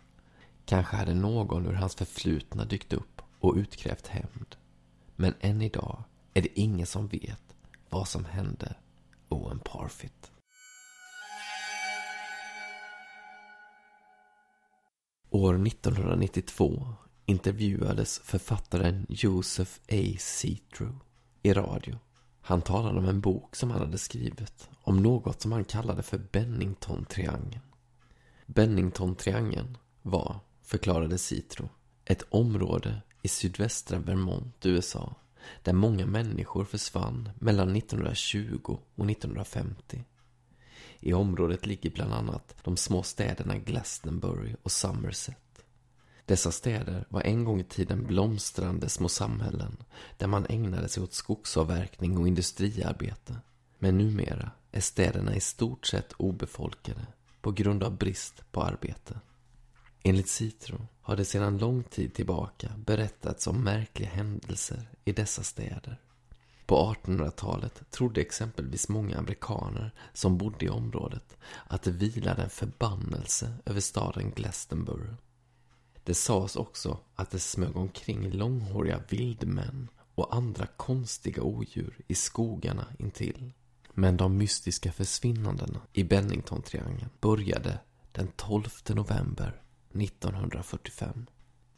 Kanske 0.65 0.97
hade 0.97 1.15
någon 1.15 1.67
ur 1.67 1.73
hans 1.73 1.95
förflutna 1.95 2.65
dykt 2.65 2.93
upp 2.93 3.23
och 3.41 3.55
utkrävt 3.55 4.07
hämnd. 4.07 4.57
Men 5.17 5.35
än 5.41 5.63
idag 5.63 6.03
är 6.35 6.43
det 6.43 6.61
ingen 6.61 6.87
som 6.87 7.09
vet 7.09 7.55
vad 7.89 8.09
som 8.09 8.25
hände 8.25 8.75
Owen 9.29 9.59
Parfit. 9.59 10.31
År 15.31 15.67
1992 15.67 16.95
intervjuades 17.27 18.19
författaren 18.19 19.07
Joseph 19.09 19.71
A. 19.89 20.17
Citro 20.19 21.01
i 21.43 21.53
radio. 21.53 21.99
Han 22.41 22.63
talade 22.63 22.99
om 22.99 23.09
en 23.09 23.21
bok 23.21 23.57
som 23.57 23.71
han 23.71 23.81
hade 23.81 23.99
skrivit 23.99 24.69
om 24.83 25.03
något 25.03 25.41
som 25.41 25.53
han 25.53 25.65
kallade 25.65 26.03
för 26.03 26.19
Bennington-triangeln. 26.19 27.61
Bennington-triangeln 28.47 29.79
var, 30.03 30.41
förklarade 30.63 31.19
Citro, 31.19 31.69
ett 32.05 32.23
område 32.31 33.03
i 33.23 33.29
sydvästra 33.29 33.99
Vermont, 33.99 34.67
USA, 34.67 35.15
där 35.63 35.73
många 35.73 36.07
människor 36.07 36.65
försvann 36.65 37.31
mellan 37.39 37.77
1920 37.77 38.79
och 38.95 39.11
1950. 39.11 40.05
I 41.01 41.13
området 41.13 41.67
ligger 41.67 41.91
bland 41.91 42.13
annat 42.13 42.55
de 42.63 42.77
små 42.77 43.03
städerna 43.03 43.59
Glastonbury 43.59 44.55
och 44.63 44.73
Somerset. 44.73 45.65
Dessa 46.25 46.53
städer 46.53 47.05
var 47.09 47.23
en 47.23 47.45
gång 47.45 47.61
i 47.61 47.65
tiden 47.65 48.07
blomstrande 48.07 48.89
små 48.89 49.09
samhällen 49.09 49.77
där 50.17 50.27
man 50.27 50.47
ägnade 50.49 50.89
sig 50.89 51.03
åt 51.03 51.13
skogsavverkning 51.13 52.19
och 52.19 52.29
industriarbete. 52.29 53.37
Men 53.79 53.99
numera 53.99 54.51
är 54.73 54.81
städerna 54.81 55.35
i 55.35 55.41
stort 55.41 55.87
sett 55.87 56.13
obefolkade 56.13 57.07
på 57.41 57.53
grund 57.53 57.83
av 57.83 57.97
brist 57.97 58.53
på 58.53 58.63
arbete. 58.63 59.21
Enligt 60.03 60.29
Citro 60.29 60.87
har 61.01 61.17
det 61.17 61.25
sedan 61.25 61.59
lång 61.59 61.83
tid 61.83 62.15
tillbaka 62.15 62.69
berättats 62.77 63.47
om 63.47 63.65
märkliga 63.65 64.09
händelser 64.09 64.89
i 65.05 65.13
dessa 65.13 65.43
städer. 65.43 66.01
På 66.69 66.95
1800-talet 66.95 67.91
trodde 67.91 68.21
exempelvis 68.21 68.89
många 68.89 69.19
amerikaner 69.19 69.95
som 70.13 70.39
bodde 70.39 70.65
i 70.65 70.69
området 70.69 71.37
att 71.67 71.83
det 71.83 71.91
vilade 71.91 72.43
en 72.43 72.51
förbannelse 72.51 73.55
över 73.65 73.81
staden 73.81 74.31
Glastonbury. 74.31 75.15
Det 76.05 76.15
sades 76.15 76.57
också 76.57 76.99
att 77.15 77.31
det 77.31 77.39
smög 77.39 77.77
omkring 77.77 78.31
långhåriga 78.31 79.01
vildmän 79.09 79.89
och 80.15 80.37
andra 80.37 80.67
konstiga 80.67 81.43
odjur 81.43 82.01
i 82.07 82.15
skogarna 82.15 82.87
intill. 82.99 83.53
Men 83.95 84.17
de 84.17 84.37
mystiska 84.37 84.93
försvinnandena 84.93 85.81
i 85.93 86.03
Bennington-triangeln 86.03 87.11
började 87.21 87.79
den 88.13 88.29
12 88.37 88.69
november 88.89 89.63
1945. 89.95 91.27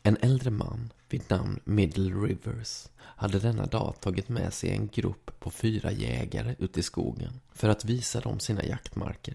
En 0.03 0.17
äldre 0.21 0.51
man 0.51 0.93
vid 1.09 1.31
namn 1.31 1.61
Middle 1.65 2.15
Rivers 2.15 2.89
hade 2.97 3.39
denna 3.39 3.67
dag 3.67 3.95
tagit 4.01 4.29
med 4.29 4.53
sig 4.53 4.71
en 4.71 4.89
grupp 4.89 5.31
på 5.41 5.51
fyra 5.51 5.93
jägare 5.93 6.55
ut 6.59 6.79
i 6.79 6.83
skogen 6.83 7.41
för 7.53 7.69
att 7.69 7.85
visa 7.85 8.21
dem 8.21 8.41
sina 8.41 8.65
jaktmarker. 8.65 9.35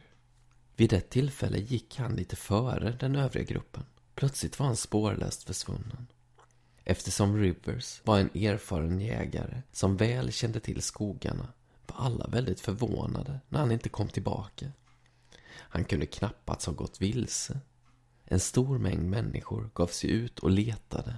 Vid 0.76 0.94
ett 0.94 1.10
tillfälle 1.10 1.58
gick 1.58 1.98
han 1.98 2.16
lite 2.16 2.36
före 2.36 2.92
den 3.00 3.16
övriga 3.16 3.46
gruppen. 3.46 3.84
Plötsligt 4.16 4.60
var 4.60 4.66
han 4.66 4.76
spårlöst 4.76 5.44
försvunnen. 5.44 6.08
Eftersom 6.84 7.38
Rivers 7.38 8.02
var 8.04 8.20
en 8.20 8.30
erfaren 8.36 9.00
jägare 9.00 9.62
som 9.72 9.98
väl 9.98 10.32
kände 10.32 10.60
till 10.60 10.82
skogarna 10.82 11.48
var 11.88 12.06
alla 12.06 12.28
väldigt 12.28 12.60
förvånade 12.60 13.40
när 13.50 13.60
han 13.60 13.72
inte 13.72 13.90
kom 13.90 14.08
tillbaka. 14.08 14.72
Han 15.54 15.86
kunde 15.86 16.06
knappast 16.06 16.66
ha 16.66 16.74
gått 16.74 17.02
vilse. 17.02 17.60
En 18.26 18.40
stor 18.40 18.78
mängd 18.78 19.10
människor 19.10 19.70
gav 19.74 19.88
sig 19.88 20.10
ut 20.10 20.40
och 20.40 20.50
letade 20.50 21.16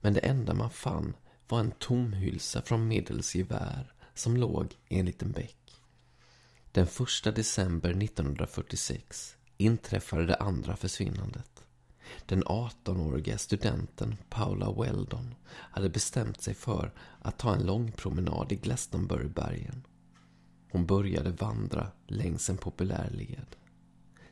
Men 0.00 0.14
det 0.14 0.20
enda 0.20 0.54
man 0.54 0.70
fann 0.70 1.16
var 1.48 1.60
en 1.60 1.70
tomhylsa 1.70 2.62
från 2.62 2.88
Middles 2.88 3.34
gevär 3.34 3.92
som 4.14 4.36
låg 4.36 4.76
i 4.88 4.98
en 4.98 5.06
liten 5.06 5.32
bäck. 5.32 5.80
Den 6.72 6.86
första 6.86 7.30
december 7.30 7.90
1946 7.90 9.36
inträffade 9.56 10.26
det 10.26 10.36
andra 10.36 10.76
försvinnandet. 10.76 11.64
Den 12.26 12.44
18-åriga 12.44 13.38
studenten 13.38 14.16
Paula 14.28 14.72
Weldon 14.72 15.34
hade 15.48 15.88
bestämt 15.88 16.42
sig 16.42 16.54
för 16.54 16.92
att 17.18 17.38
ta 17.38 17.54
en 17.54 17.66
lång 17.66 17.92
promenad 17.92 18.52
i 18.52 18.56
Glastonburybergen. 18.56 19.86
Hon 20.70 20.86
började 20.86 21.30
vandra 21.30 21.90
längs 22.06 22.50
en 22.50 22.56
populär 22.56 23.10
led. 23.10 23.56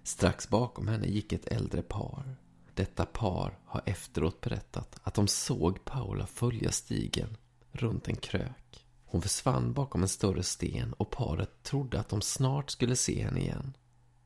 Strax 0.04 0.48
bakom 0.48 0.88
henne 0.88 1.06
gick 1.06 1.32
ett 1.32 1.46
äldre 1.46 1.82
par. 1.82 2.36
Detta 2.74 3.06
par 3.06 3.58
har 3.64 3.82
efteråt 3.86 4.40
berättat 4.40 5.00
att 5.02 5.14
de 5.14 5.28
såg 5.28 5.84
Paula 5.84 6.26
följa 6.26 6.72
stigen 6.72 7.36
runt 7.72 8.08
en 8.08 8.16
krök. 8.16 8.86
Hon 9.04 9.22
försvann 9.22 9.72
bakom 9.72 10.02
en 10.02 10.08
större 10.08 10.42
sten 10.42 10.92
och 10.92 11.10
paret 11.10 11.62
trodde 11.62 12.00
att 12.00 12.08
de 12.08 12.22
snart 12.22 12.70
skulle 12.70 12.96
se 12.96 13.24
henne 13.24 13.40
igen. 13.40 13.76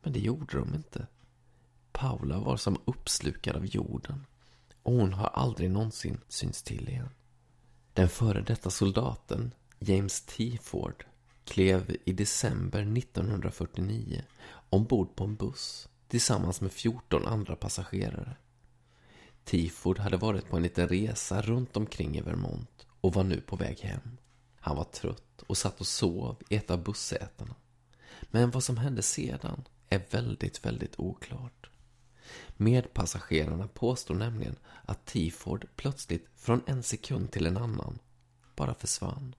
Men 0.03 0.13
det 0.13 0.21
gjorde 0.21 0.59
de 0.59 0.75
inte. 0.75 1.07
Paula 1.93 2.39
var 2.39 2.57
som 2.57 2.81
uppslukad 2.85 3.57
av 3.57 3.67
jorden 3.67 4.27
och 4.83 4.93
hon 4.93 5.13
har 5.13 5.27
aldrig 5.27 5.71
någonsin 5.71 6.21
synts 6.29 6.63
till 6.63 6.89
igen. 6.89 7.11
Den 7.93 8.09
före 8.09 8.41
detta 8.41 8.71
soldaten, 8.71 9.55
James 9.79 10.21
T. 10.21 10.59
Ford, 10.63 11.05
klev 11.49 11.97
i 12.05 12.13
december 12.13 12.99
1949 12.99 14.23
ombord 14.71 15.17
på 15.17 15.25
en 15.25 15.37
buss 15.37 15.89
tillsammans 16.09 16.61
med 16.61 16.73
14 16.73 17.27
andra 17.27 17.57
passagerare. 17.57 18.37
Tiford 19.45 19.99
hade 19.99 20.17
varit 20.17 20.49
på 20.49 20.57
en 20.57 20.63
liten 20.63 20.89
resa 20.89 21.43
runt 21.43 21.77
omkring 21.77 22.17
i 22.17 22.21
Vermont 22.21 22.87
och 23.01 23.15
var 23.15 23.25
nu 23.25 23.41
på 23.41 23.57
väg 23.57 23.81
hem. 23.81 24.19
Han 24.61 24.77
var 24.77 24.85
trött 24.85 25.43
och 25.47 25.57
satt 25.57 25.81
och 25.81 25.87
sov 25.87 26.37
i 26.49 26.57
ett 26.57 26.71
av 26.71 26.83
bussätena. 26.83 27.55
Men 28.23 28.51
vad 28.51 28.65
som 28.65 28.77
hände 28.77 29.03
sedan 29.03 29.65
är 29.89 30.03
väldigt, 30.11 30.67
väldigt 30.67 31.01
oklart. 31.01 31.71
Medpassagerarna 32.57 33.69
påstår 33.69 34.15
nämligen 34.15 34.57
att 34.85 35.07
Tiford 35.07 35.67
plötsligt 35.77 36.27
från 36.37 36.63
en 36.67 36.83
sekund 36.83 37.31
till 37.31 37.47
en 37.47 37.57
annan 37.57 37.99
bara 38.57 38.75
försvann. 38.75 39.35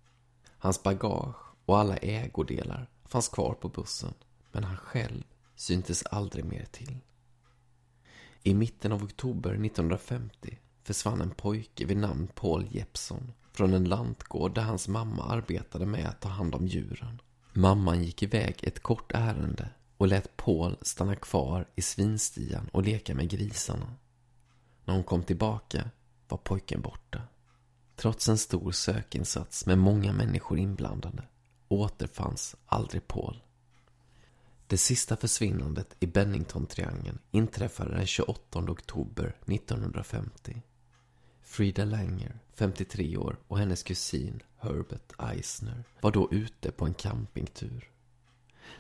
Hans 0.58 0.84
bagage 0.84 1.49
och 1.70 1.78
alla 1.78 1.98
ägodelar 1.98 2.88
fanns 3.06 3.30
kvar 3.30 3.54
på 3.54 3.70
bussen, 3.70 4.14
men 4.52 4.64
han 4.64 4.78
själv 4.78 5.24
syntes 5.56 6.04
aldrig 6.04 6.46
mer 6.46 6.66
till. 6.72 6.98
I 8.44 8.54
mitten 8.54 8.92
av 8.92 9.04
oktober 9.04 9.50
1950 9.50 10.58
försvann 10.84 11.22
en 11.22 11.32
pojke 11.32 11.86
vid 11.86 11.98
namn 11.98 12.28
Paul 12.36 12.68
Jeppsson 12.72 13.34
från 13.52 13.74
en 13.74 13.84
lantgård 13.84 14.56
där 14.56 14.62
hans 14.62 14.88
mamma 14.88 15.24
arbetade 15.24 15.86
med 15.86 16.06
att 16.06 16.22
ta 16.22 16.30
hand 16.30 16.56
om 16.56 16.68
djuren. 16.68 17.22
Mamman 17.54 18.04
gick 18.04 18.24
iväg 18.24 18.60
ett 18.64 18.84
kort 18.84 19.12
ärende 19.12 19.70
och 19.98 20.08
lät 20.08 20.38
Paul 20.38 20.78
stanna 20.82 21.16
kvar 21.16 21.68
i 21.76 21.82
svinstian 21.82 22.70
och 22.72 22.84
leka 22.84 23.16
med 23.16 23.30
grisarna. 23.30 23.96
När 24.86 24.94
hon 24.94 25.04
kom 25.04 25.24
tillbaka 25.24 25.90
var 26.28 26.38
pojken 26.38 26.82
borta. 26.82 27.22
Trots 27.96 28.30
en 28.30 28.38
stor 28.38 28.72
sökinsats 28.72 29.66
med 29.66 29.78
många 29.78 30.14
människor 30.14 30.60
inblandade 30.60 31.24
återfanns 31.70 32.56
aldrig 32.66 33.08
Paul. 33.08 33.42
Det 34.68 34.78
sista 34.78 35.18
försvinnandet 35.18 35.96
i 36.00 36.06
Bennington-triangeln 36.06 37.20
inträffade 37.32 37.96
den 37.96 38.06
28 38.06 38.60
oktober 38.60 39.36
1950. 39.46 40.62
Frida 41.42 41.86
Langer, 41.86 42.40
53 42.54 43.18
år, 43.18 43.38
och 43.48 43.60
hennes 43.60 43.84
kusin 43.84 44.44
Herbert 44.58 45.14
Eisner 45.20 45.84
var 46.02 46.12
då 46.12 46.32
ute 46.32 46.72
på 46.72 46.86
en 46.86 46.94
campingtur. 46.94 47.90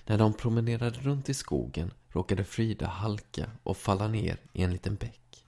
När 0.05 0.17
de 0.17 0.34
promenerade 0.34 1.00
runt 1.00 1.29
i 1.29 1.34
skogen 1.34 1.91
råkade 2.10 2.43
Frida 2.43 2.88
halka 2.88 3.52
och 3.63 3.78
falla 3.78 4.08
ner 4.08 4.38
i 4.54 4.63
en 4.63 4.71
liten 4.71 4.95
bäck. 4.95 5.45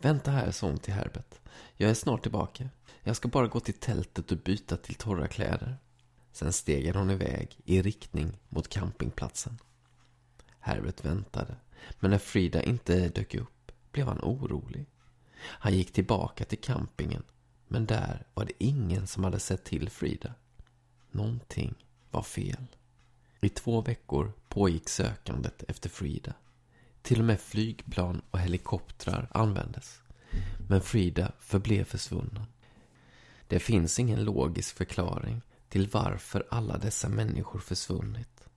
Vänta 0.00 0.30
här, 0.30 0.50
sa 0.50 0.66
hon 0.66 0.78
till 0.78 0.94
Herbert. 0.94 1.34
Jag 1.76 1.90
är 1.90 1.94
snart 1.94 2.22
tillbaka. 2.22 2.68
Jag 3.02 3.16
ska 3.16 3.28
bara 3.28 3.46
gå 3.46 3.60
till 3.60 3.74
tältet 3.74 4.32
och 4.32 4.38
byta 4.38 4.76
till 4.76 4.94
torra 4.94 5.28
kläder. 5.28 5.76
Sen 6.32 6.52
steg 6.52 6.94
hon 6.94 7.10
iväg 7.10 7.56
i 7.64 7.82
riktning 7.82 8.38
mot 8.48 8.68
campingplatsen. 8.68 9.58
Herbert 10.60 11.04
väntade, 11.04 11.56
men 12.00 12.10
när 12.10 12.18
Frida 12.18 12.62
inte 12.62 13.08
dök 13.08 13.34
upp 13.34 13.72
blev 13.92 14.06
han 14.06 14.20
orolig. 14.20 14.86
Han 15.40 15.74
gick 15.74 15.92
tillbaka 15.92 16.44
till 16.44 16.60
campingen, 16.60 17.22
men 17.68 17.86
där 17.86 18.26
var 18.34 18.44
det 18.44 18.64
ingen 18.64 19.06
som 19.06 19.24
hade 19.24 19.38
sett 19.38 19.64
till 19.64 19.90
Frida. 19.90 20.34
Någonting 21.10 21.74
var 22.10 22.22
fel. 22.22 22.66
I 23.40 23.48
två 23.48 23.80
veckor 23.80 24.32
pågick 24.48 24.88
sökandet 24.88 25.64
efter 25.68 25.88
Frida. 25.88 26.34
Till 27.02 27.18
och 27.18 27.24
med 27.24 27.40
flygplan 27.40 28.22
och 28.30 28.38
helikoptrar 28.38 29.28
användes. 29.30 30.00
Men 30.68 30.80
Frida 30.80 31.32
förblev 31.40 31.84
försvunnen. 31.84 32.44
Det 33.48 33.58
finns 33.58 33.98
ingen 33.98 34.24
logisk 34.24 34.76
förklaring 34.76 35.42
till 35.70 35.88
varför 35.88 36.46
alla 36.50 36.78
dessa 36.78 37.08
människor 37.08 37.58
försvunnit. 37.58 38.48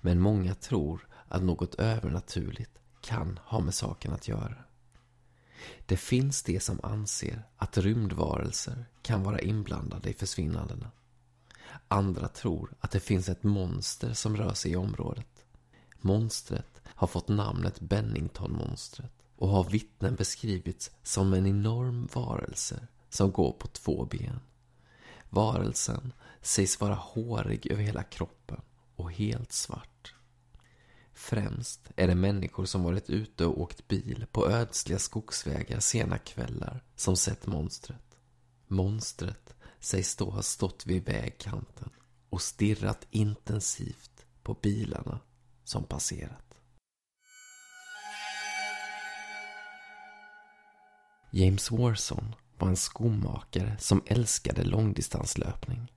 Men 0.00 0.20
många 0.20 0.54
tror 0.54 1.08
att 1.28 1.42
något 1.42 1.74
övernaturligt 1.74 2.78
kan 3.00 3.40
ha 3.44 3.60
med 3.60 3.74
saken 3.74 4.12
att 4.12 4.28
göra. 4.28 4.64
Det 5.86 5.96
finns 5.96 6.42
de 6.42 6.60
som 6.60 6.80
anser 6.82 7.42
att 7.56 7.78
rymdvarelser 7.78 8.84
kan 9.02 9.22
vara 9.22 9.40
inblandade 9.40 10.10
i 10.10 10.14
försvinnandena. 10.14 10.90
Andra 11.88 12.28
tror 12.28 12.74
att 12.80 12.90
det 12.90 13.00
finns 13.00 13.28
ett 13.28 13.42
monster 13.42 14.12
som 14.12 14.36
rör 14.36 14.54
sig 14.54 14.72
i 14.72 14.76
området. 14.76 15.44
Monstret 16.00 16.80
har 16.84 17.06
fått 17.06 17.28
namnet 17.28 17.80
Benningtonmonstret 17.80 19.12
och 19.36 19.48
har 19.48 19.64
vittnen 19.64 20.14
beskrivits 20.14 20.90
som 21.02 21.34
en 21.34 21.46
enorm 21.46 22.08
varelse 22.14 22.86
som 23.08 23.32
går 23.32 23.52
på 23.52 23.68
två 23.68 24.04
ben. 24.04 24.40
Varelsen 25.30 26.12
sägs 26.42 26.80
vara 26.80 26.94
hårig 26.94 27.72
över 27.72 27.82
hela 27.82 28.02
kroppen 28.02 28.60
och 28.96 29.12
helt 29.12 29.52
svart. 29.52 30.14
Främst 31.14 31.90
är 31.96 32.06
det 32.06 32.14
människor 32.14 32.64
som 32.64 32.82
varit 32.82 33.10
ute 33.10 33.46
och 33.46 33.60
åkt 33.60 33.88
bil 33.88 34.26
på 34.32 34.48
ödsliga 34.48 34.98
skogsvägar 34.98 35.80
sena 35.80 36.18
kvällar 36.18 36.84
som 36.96 37.16
sett 37.16 37.46
monstret. 37.46 38.16
Monstret 38.68 39.54
sägs 39.80 40.16
då 40.16 40.30
ha 40.30 40.42
stått 40.42 40.86
vid 40.86 41.04
vägkanten 41.04 41.90
och 42.30 42.42
stirrat 42.42 43.06
intensivt 43.10 44.26
på 44.42 44.54
bilarna 44.54 45.20
som 45.64 45.84
passerat. 45.84 46.54
James 51.30 51.70
Warson 51.70 52.34
var 52.58 52.68
en 52.68 52.76
skomakare 52.76 53.76
som 53.78 54.02
älskade 54.06 54.64
långdistanslöpning. 54.64 55.92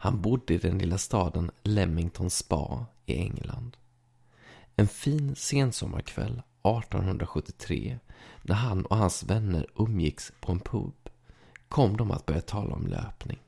Han 0.00 0.22
bodde 0.22 0.54
i 0.54 0.58
den 0.58 0.78
lilla 0.78 0.98
staden 0.98 1.50
Leamington 1.62 2.30
Spa 2.30 2.86
i 3.06 3.16
England. 3.16 3.76
En 4.76 4.88
fin 4.88 5.36
sensommarkväll 5.36 6.42
1873 6.62 7.98
när 8.42 8.54
han 8.54 8.86
och 8.86 8.96
hans 8.96 9.22
vänner 9.22 9.66
umgicks 9.76 10.32
på 10.40 10.52
en 10.52 10.60
pub 10.60 11.08
kom 11.68 11.96
de 11.96 12.10
att 12.10 12.26
börja 12.26 12.40
tala 12.40 12.74
om 12.74 12.86
löpning. 12.86 13.38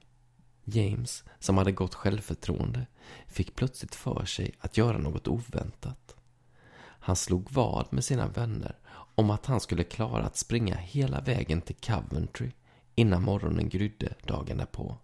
James, 0.64 1.24
som 1.38 1.58
hade 1.58 1.72
gott 1.72 1.94
självförtroende, 1.94 2.86
fick 3.26 3.54
plötsligt 3.54 3.94
för 3.94 4.24
sig 4.24 4.54
att 4.60 4.76
göra 4.76 4.98
något 4.98 5.28
oväntat. 5.28 6.14
Han 6.82 7.16
slog 7.16 7.52
vad 7.52 7.92
med 7.92 8.04
sina 8.04 8.28
vänner 8.28 8.78
om 9.14 9.30
att 9.30 9.46
han 9.46 9.60
skulle 9.60 9.84
klara 9.84 10.24
att 10.24 10.36
springa 10.36 10.74
hela 10.76 11.20
vägen 11.20 11.60
till 11.60 11.76
Coventry 11.76 12.50
innan 12.94 13.22
morgonen 13.22 13.68
grydde 13.68 14.14
dagen 14.26 14.58
därpå. 14.58 14.96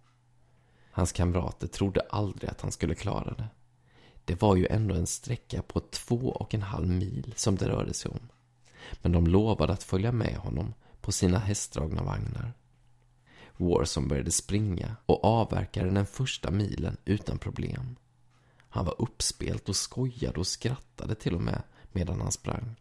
Hans 0.97 1.11
kamrater 1.11 1.67
trodde 1.67 2.01
aldrig 2.01 2.49
att 2.49 2.61
han 2.61 2.71
skulle 2.71 2.95
klara 2.95 3.33
det. 3.33 3.47
Det 4.25 4.41
var 4.41 4.55
ju 4.55 4.67
ändå 4.67 4.95
en 4.95 5.07
sträcka 5.07 5.61
på 5.61 5.79
två 5.79 6.15
och 6.15 6.53
en 6.53 6.61
halv 6.61 6.87
mil 6.87 7.33
som 7.35 7.55
det 7.55 7.69
rörde 7.69 7.93
sig 7.93 8.11
om. 8.11 8.29
Men 9.01 9.11
de 9.11 9.27
lovade 9.27 9.73
att 9.73 9.83
följa 9.83 10.11
med 10.11 10.35
honom 10.35 10.73
på 11.01 11.11
sina 11.11 11.39
hästdragna 11.39 12.03
vagnar. 12.03 12.53
Warson 13.57 14.07
började 14.07 14.31
springa 14.31 14.95
och 15.05 15.23
avverkade 15.25 15.89
den 15.89 16.05
första 16.05 16.51
milen 16.51 16.97
utan 17.05 17.37
problem. 17.37 17.95
Han 18.69 18.85
var 18.85 19.01
uppspelt 19.01 19.69
och 19.69 19.75
skojade 19.75 20.39
och 20.39 20.47
skrattade 20.47 21.15
till 21.15 21.35
och 21.35 21.41
med 21.41 21.63
medan 21.91 22.21
han 22.21 22.31
sprang. 22.31 22.75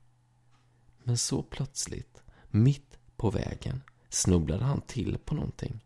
Men 1.02 1.18
så 1.18 1.42
plötsligt, 1.42 2.22
mitt 2.50 2.98
på 3.16 3.30
vägen, 3.30 3.82
snubblade 4.08 4.64
han 4.64 4.80
till 4.80 5.18
på 5.18 5.34
någonting. 5.34 5.85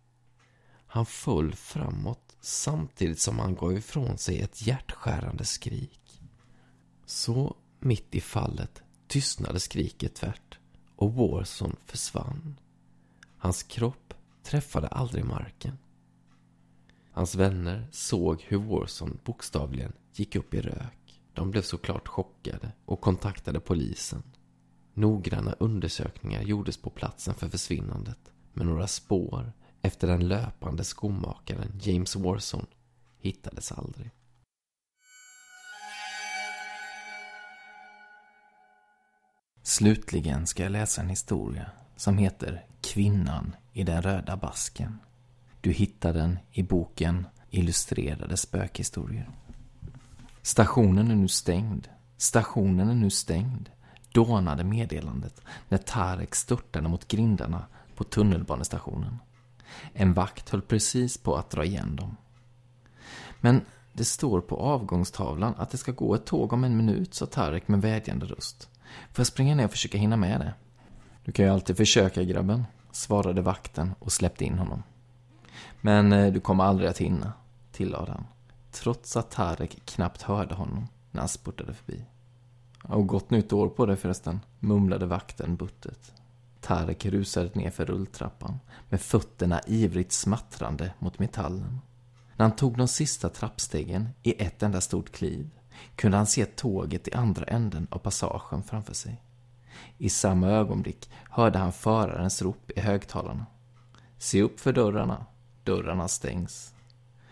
Han 0.92 1.07
föll 1.07 1.55
framåt 1.55 2.37
samtidigt 2.40 3.20
som 3.20 3.38
han 3.38 3.55
gav 3.55 3.76
ifrån 3.76 4.18
sig 4.18 4.40
ett 4.40 4.66
hjärtskärande 4.66 5.44
skrik. 5.44 6.20
Så, 7.07 7.57
mitt 7.79 8.14
i 8.14 8.20
fallet, 8.20 8.83
tystnade 9.09 9.61
skriket 9.61 10.14
tvärt 10.14 10.59
och 10.96 11.14
Warson 11.14 11.76
försvann. 11.87 12.57
Hans 13.38 13.62
kropp 13.62 14.14
träffade 14.42 14.88
aldrig 14.88 15.24
marken. 15.24 15.79
Hans 17.12 17.35
vänner 17.35 17.88
såg 17.92 18.44
hur 18.48 18.59
Warson 18.59 19.18
bokstavligen 19.24 19.92
gick 20.12 20.37
upp 20.37 20.55
i 20.55 20.61
rök. 20.61 21.20
De 21.35 21.50
blev 21.50 21.62
såklart 21.62 22.09
chockade 22.09 22.72
och 22.85 23.00
kontaktade 23.00 23.61
polisen. 23.61 24.22
Noggranna 24.94 25.53
undersökningar 25.59 26.42
gjordes 26.42 26.76
på 26.76 26.90
platsen 26.90 27.35
för 27.35 27.48
försvinnandet, 27.48 28.33
men 28.53 28.66
några 28.66 28.87
spår 28.87 29.53
efter 29.83 30.09
den 30.09 30.29
löpande 30.29 30.85
skomakaren 30.85 31.81
James 31.83 32.16
Warson 32.16 32.66
hittades 33.19 33.73
aldrig. 33.73 34.11
Slutligen 39.62 40.47
ska 40.47 40.62
jag 40.62 40.73
läsa 40.73 41.01
en 41.01 41.09
historia 41.09 41.71
som 41.97 42.19
heter 42.19 42.66
Kvinnan 42.81 43.57
i 43.73 43.85
den 43.85 44.03
röda 44.03 44.37
basken. 44.37 44.99
Du 45.61 45.73
hittar 45.73 46.12
den 46.12 46.38
i 46.53 46.62
boken 46.62 47.27
Illustrerade 47.51 48.37
spökhistorier. 48.37 49.31
Stationen 50.43 51.11
är 51.11 51.14
nu 51.14 51.29
stängd. 51.29 51.88
Stationen 52.16 52.88
är 52.88 52.95
nu 52.95 53.11
stängd. 53.11 53.71
Dånade 54.12 54.64
meddelandet 54.64 55.40
när 55.69 55.79
Tarek 55.79 56.35
störtade 56.35 56.88
mot 56.88 57.09
grindarna 57.09 57.66
på 57.97 58.05
tunnelbanestationen. 58.05 59.19
En 59.93 60.13
vakt 60.13 60.51
höll 60.51 60.63
precis 60.63 61.19
på 61.19 61.37
att 61.37 61.51
dra 61.51 61.65
igen 61.65 61.97
dem. 61.97 62.17
Men 63.41 63.65
det 63.93 64.05
står 64.05 64.41
på 64.41 64.57
avgångstavlan 64.57 65.55
att 65.57 65.71
det 65.71 65.79
ska 65.79 65.93
gå 65.93 66.15
ett 66.15 66.27
tåg 66.27 66.53
om 66.53 66.65
en 66.65 66.77
minut, 66.77 67.15
sa 67.15 67.27
Tarek 67.27 67.69
med 67.69 67.83
vädjande 67.83 68.27
röst. 68.27 68.69
Får 69.13 69.21
jag 69.21 69.27
springa 69.27 69.55
ner 69.55 69.65
och 69.65 69.71
försöka 69.71 69.99
hinna 69.99 70.17
med 70.17 70.41
det? 70.41 70.55
Du 71.25 71.33
kan 71.33 71.45
ju 71.45 71.53
alltid 71.53 71.77
försöka, 71.77 72.23
grabben, 72.23 72.65
svarade 72.93 73.43
vakten 73.43 73.95
och 73.99 74.13
släppte 74.13 74.45
in 74.45 74.59
honom. 74.59 74.83
Men 75.81 76.13
eh, 76.13 76.33
du 76.33 76.41
kommer 76.41 76.65
aldrig 76.65 76.91
att 76.91 76.99
hinna, 76.99 77.33
tillade 77.73 78.13
han. 78.13 78.27
Trots 78.71 79.17
att 79.17 79.31
Tarek 79.31 79.83
knappt 79.85 80.23
hörde 80.23 80.55
honom 80.55 80.89
när 81.11 81.21
han 81.21 81.29
spurtade 81.29 81.75
förbi. 81.75 82.05
Och 82.83 83.07
gott 83.07 83.31
nytt 83.31 83.53
år 83.53 83.69
på 83.69 83.87
dig 83.87 83.97
förresten, 83.97 84.41
mumlade 84.59 85.07
vakten 85.07 85.57
buttet. 85.57 86.13
Tarek 86.61 87.07
rusade 87.07 87.51
nerför 87.55 87.87
rulltrappan 87.87 88.61
med 88.88 89.01
fötterna 89.01 89.61
ivrigt 89.66 90.12
smattrande 90.12 90.94
mot 90.99 91.18
metallen. 91.18 91.81
När 92.37 92.46
han 92.46 92.57
tog 92.57 92.79
de 92.79 92.88
sista 92.88 93.29
trappstegen 93.29 94.09
i 94.23 94.42
ett 94.42 94.62
enda 94.62 94.81
stort 94.81 95.12
kliv 95.12 95.51
kunde 95.96 96.16
han 96.16 96.27
se 96.27 96.44
tåget 96.44 97.09
i 97.09 97.12
andra 97.12 97.44
änden 97.44 97.87
av 97.90 97.99
passagen 97.99 98.62
framför 98.62 98.94
sig. 98.94 99.23
I 99.99 100.09
samma 100.09 100.49
ögonblick 100.49 101.11
hörde 101.31 101.59
han 101.59 101.73
förarens 101.73 102.42
rop 102.42 102.70
i 102.70 102.81
högtalarna. 102.81 103.46
Se 104.18 104.42
upp 104.42 104.61
för 104.61 104.73
dörrarna, 104.73 105.27
dörrarna 105.64 106.09
stängs. 106.09 106.75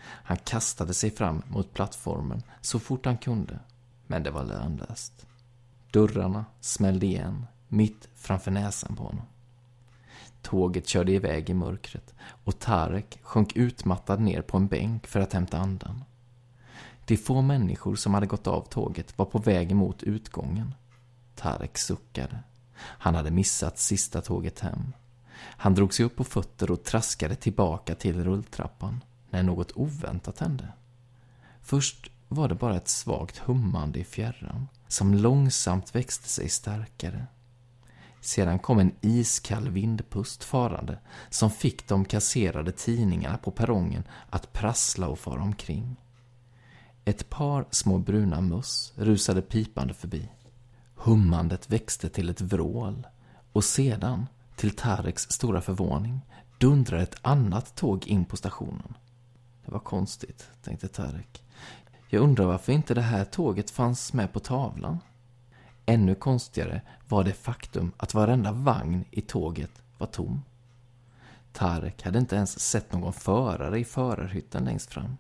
Han 0.05 0.37
kastade 0.37 0.95
sig 0.95 1.11
fram 1.11 1.43
mot 1.49 1.75
plattformen 1.75 2.43
så 2.61 2.79
fort 2.79 3.07
han 3.07 3.19
kunde, 3.19 3.59
men 4.07 4.23
det 4.23 4.31
var 4.31 4.45
lönlöst. 4.45 5.27
Dörrarna 5.91 6.45
smällde 6.61 7.07
igen 7.07 7.47
mitt 7.69 8.09
framför 8.15 8.51
näsan 8.51 8.97
på 8.97 9.03
honom. 9.03 9.25
Tåget 10.43 10.89
körde 10.89 11.13
iväg 11.13 11.51
i 11.51 11.55
mörkret 11.55 12.15
och 12.45 12.59
Tarek 12.59 13.19
sjönk 13.23 13.57
utmattad 13.57 14.21
ner 14.21 14.43
på 14.43 14.57
en 14.57 14.67
bänk 14.67 15.07
för 15.07 15.21
att 15.21 15.33
hämta 15.33 15.59
andan. 15.59 16.05
De 17.05 17.17
få 17.17 17.43
människor 17.43 17.97
som 17.97 18.15
hade 18.15 18.27
gått 18.27 18.47
av 18.47 18.63
tåget 18.63 19.19
var 19.19 19.27
på 19.27 19.39
väg 19.39 19.73
emot 19.73 20.03
utgången. 20.03 20.75
Tarek 21.35 21.79
suckade. 21.79 22.39
Han 22.75 23.15
hade 23.15 23.31
missat 23.31 23.79
sista 23.79 24.21
tåget 24.21 24.61
hem. 24.61 24.93
Han 25.39 25.75
drog 25.75 25.95
sig 25.95 26.05
upp 26.05 26.17
på 26.17 26.25
fötter 26.25 26.71
och 26.71 26.85
traskade 26.85 27.35
tillbaka 27.35 27.95
till 27.95 28.25
rulltrappan 28.25 29.05
när 29.31 29.43
något 29.43 29.73
oväntat 29.75 30.39
hände. 30.39 30.69
Först 31.63 32.11
var 32.29 32.49
det 32.49 32.55
bara 32.55 32.77
ett 32.77 32.89
svagt 32.89 33.39
hummande 33.39 33.99
i 33.99 34.05
fjärran 34.05 34.69
som 34.89 35.15
långsamt 35.15 35.95
växte 35.95 36.29
sig 36.29 36.49
starkare. 36.49 37.27
Sedan 38.21 38.59
kom 38.59 38.79
en 38.79 38.93
iskall 39.01 39.69
vindpust 39.69 40.45
farande 40.45 40.99
som 41.31 41.51
fick 41.51 41.89
de 41.89 42.05
kasserade 42.05 42.73
tidningarna 42.73 43.39
på 43.39 43.51
perrongen 43.51 44.05
att 44.31 44.53
prassla 44.53 45.09
och 45.09 45.19
fara 45.19 45.43
omkring. 45.43 45.97
Ett 47.05 47.31
par 47.31 47.67
små 47.71 47.99
bruna 47.99 48.41
möss 48.41 48.93
rusade 48.97 49.43
pipande 49.43 49.95
förbi. 49.95 50.29
Hummandet 50.95 51.71
växte 51.71 52.09
till 52.09 52.29
ett 52.29 52.41
vrål 52.41 53.07
och 53.53 53.65
sedan, 53.65 54.27
till 54.57 54.77
Tareks 54.77 55.23
stora 55.23 55.61
förvåning, 55.61 56.21
dundrade 56.59 57.03
ett 57.03 57.19
annat 57.23 57.77
tåg 57.77 58.07
in 58.07 58.25
på 58.25 58.37
stationen. 58.37 58.95
Det 59.65 59.73
var 59.73 59.81
konstigt, 59.81 60.51
tänkte 60.63 60.89
Tarek. 60.89 61.43
Jag 62.09 62.23
undrar 62.23 62.47
varför 62.47 62.73
inte 62.73 62.95
det 62.95 63.03
här 63.03 63.25
tåget 63.25 63.71
fanns 63.71 64.13
med 64.13 64.33
på 64.33 64.41
tavlan. 64.41 64.99
Ännu 65.89 66.15
konstigare 66.15 66.83
var 67.09 67.25
det 67.25 67.33
faktum 67.33 67.93
att 67.97 68.15
varenda 68.15 68.53
vagn 68.53 69.05
i 69.11 69.21
tåget 69.21 69.83
var 69.99 70.07
tom. 70.07 70.43
Tarek 71.53 72.03
hade 72.03 72.19
inte 72.19 72.37
ens 72.37 72.61
sett 72.61 72.93
någon 72.93 73.13
förare 73.13 73.79
i 73.79 73.85
förarhytten 73.85 74.65
längst 74.65 74.91
fram. 74.93 75.17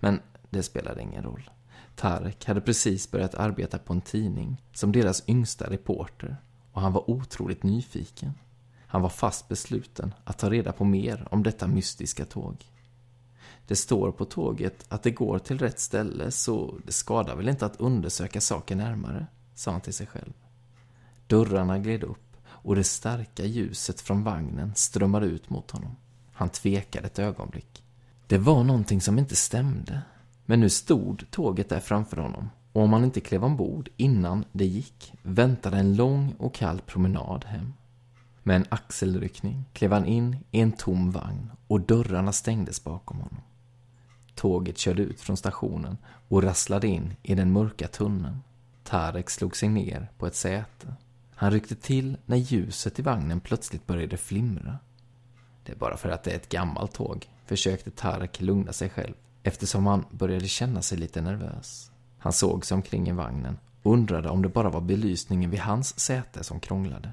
Men 0.00 0.20
det 0.50 0.62
spelade 0.62 1.02
ingen 1.02 1.22
roll. 1.22 1.50
Tarek 1.96 2.44
hade 2.44 2.60
precis 2.60 3.10
börjat 3.10 3.34
arbeta 3.34 3.78
på 3.78 3.92
en 3.92 4.00
tidning 4.00 4.62
som 4.72 4.92
deras 4.92 5.28
yngsta 5.28 5.70
reporter 5.70 6.36
och 6.72 6.80
han 6.80 6.92
var 6.92 7.10
otroligt 7.10 7.62
nyfiken. 7.62 8.32
Han 8.86 9.02
var 9.02 9.08
fast 9.08 9.48
besluten 9.48 10.14
att 10.24 10.38
ta 10.38 10.50
reda 10.50 10.72
på 10.72 10.84
mer 10.84 11.28
om 11.30 11.42
detta 11.42 11.66
mystiska 11.66 12.24
tåg. 12.24 12.64
Det 13.66 13.76
står 13.76 14.12
på 14.12 14.24
tåget 14.24 14.84
att 14.88 15.02
det 15.02 15.10
går 15.10 15.38
till 15.38 15.58
rätt 15.58 15.78
ställe 15.78 16.30
så 16.30 16.74
det 16.86 16.92
skadar 16.92 17.36
väl 17.36 17.48
inte 17.48 17.66
att 17.66 17.80
undersöka 17.80 18.40
saken 18.40 18.78
närmare, 18.78 19.26
sa 19.56 19.70
han 19.70 19.80
till 19.80 19.94
sig 19.94 20.06
själv. 20.06 20.32
Dörrarna 21.26 21.78
gled 21.78 22.04
upp 22.04 22.36
och 22.46 22.76
det 22.76 22.84
starka 22.84 23.44
ljuset 23.44 24.00
från 24.00 24.24
vagnen 24.24 24.72
strömmade 24.74 25.26
ut 25.26 25.50
mot 25.50 25.70
honom. 25.70 25.96
Han 26.32 26.48
tvekade 26.48 27.06
ett 27.06 27.18
ögonblick. 27.18 27.82
Det 28.26 28.38
var 28.38 28.64
någonting 28.64 29.00
som 29.00 29.18
inte 29.18 29.36
stämde. 29.36 30.02
Men 30.44 30.60
nu 30.60 30.68
stod 30.68 31.30
tåget 31.30 31.68
där 31.68 31.80
framför 31.80 32.16
honom 32.16 32.50
och 32.72 32.82
om 32.82 32.92
han 32.92 33.04
inte 33.04 33.20
klev 33.20 33.44
ombord 33.44 33.88
innan 33.96 34.44
det 34.52 34.66
gick 34.66 35.12
väntade 35.22 35.76
en 35.76 35.96
lång 35.96 36.34
och 36.38 36.54
kall 36.54 36.80
promenad 36.80 37.44
hem. 37.44 37.72
Med 38.42 38.56
en 38.56 38.66
axelryckning 38.68 39.64
klev 39.72 39.92
han 39.92 40.06
in 40.06 40.36
i 40.50 40.60
en 40.60 40.72
tom 40.72 41.10
vagn 41.10 41.50
och 41.66 41.80
dörrarna 41.80 42.32
stängdes 42.32 42.84
bakom 42.84 43.16
honom. 43.16 43.40
Tåget 44.34 44.78
körde 44.78 45.02
ut 45.02 45.20
från 45.20 45.36
stationen 45.36 45.96
och 46.28 46.42
rasslade 46.42 46.86
in 46.86 47.14
i 47.22 47.34
den 47.34 47.52
mörka 47.52 47.88
tunneln. 47.88 48.42
Tarek 48.86 49.30
slog 49.30 49.56
sig 49.56 49.68
ner 49.68 50.10
på 50.18 50.26
ett 50.26 50.34
säte. 50.34 50.94
Han 51.34 51.50
ryckte 51.50 51.74
till 51.74 52.16
när 52.26 52.36
ljuset 52.36 52.98
i 52.98 53.02
vagnen 53.02 53.40
plötsligt 53.40 53.86
började 53.86 54.16
flimra. 54.16 54.78
Det 55.64 55.72
är 55.72 55.76
bara 55.76 55.96
för 55.96 56.08
att 56.08 56.22
det 56.22 56.30
är 56.30 56.36
ett 56.36 56.48
gammalt 56.48 56.92
tåg, 56.92 57.28
försökte 57.46 57.90
Tarek 57.90 58.40
lugna 58.40 58.72
sig 58.72 58.88
själv 58.88 59.14
eftersom 59.42 59.86
han 59.86 60.04
började 60.10 60.48
känna 60.48 60.82
sig 60.82 60.98
lite 60.98 61.20
nervös. 61.20 61.90
Han 62.18 62.32
såg 62.32 62.66
sig 62.66 62.74
omkring 62.74 63.08
i 63.08 63.12
vagnen 63.12 63.58
och 63.82 63.92
undrade 63.92 64.28
om 64.28 64.42
det 64.42 64.48
bara 64.48 64.70
var 64.70 64.80
belysningen 64.80 65.50
vid 65.50 65.60
hans 65.60 66.00
säte 66.00 66.44
som 66.44 66.60
krånglade. 66.60 67.12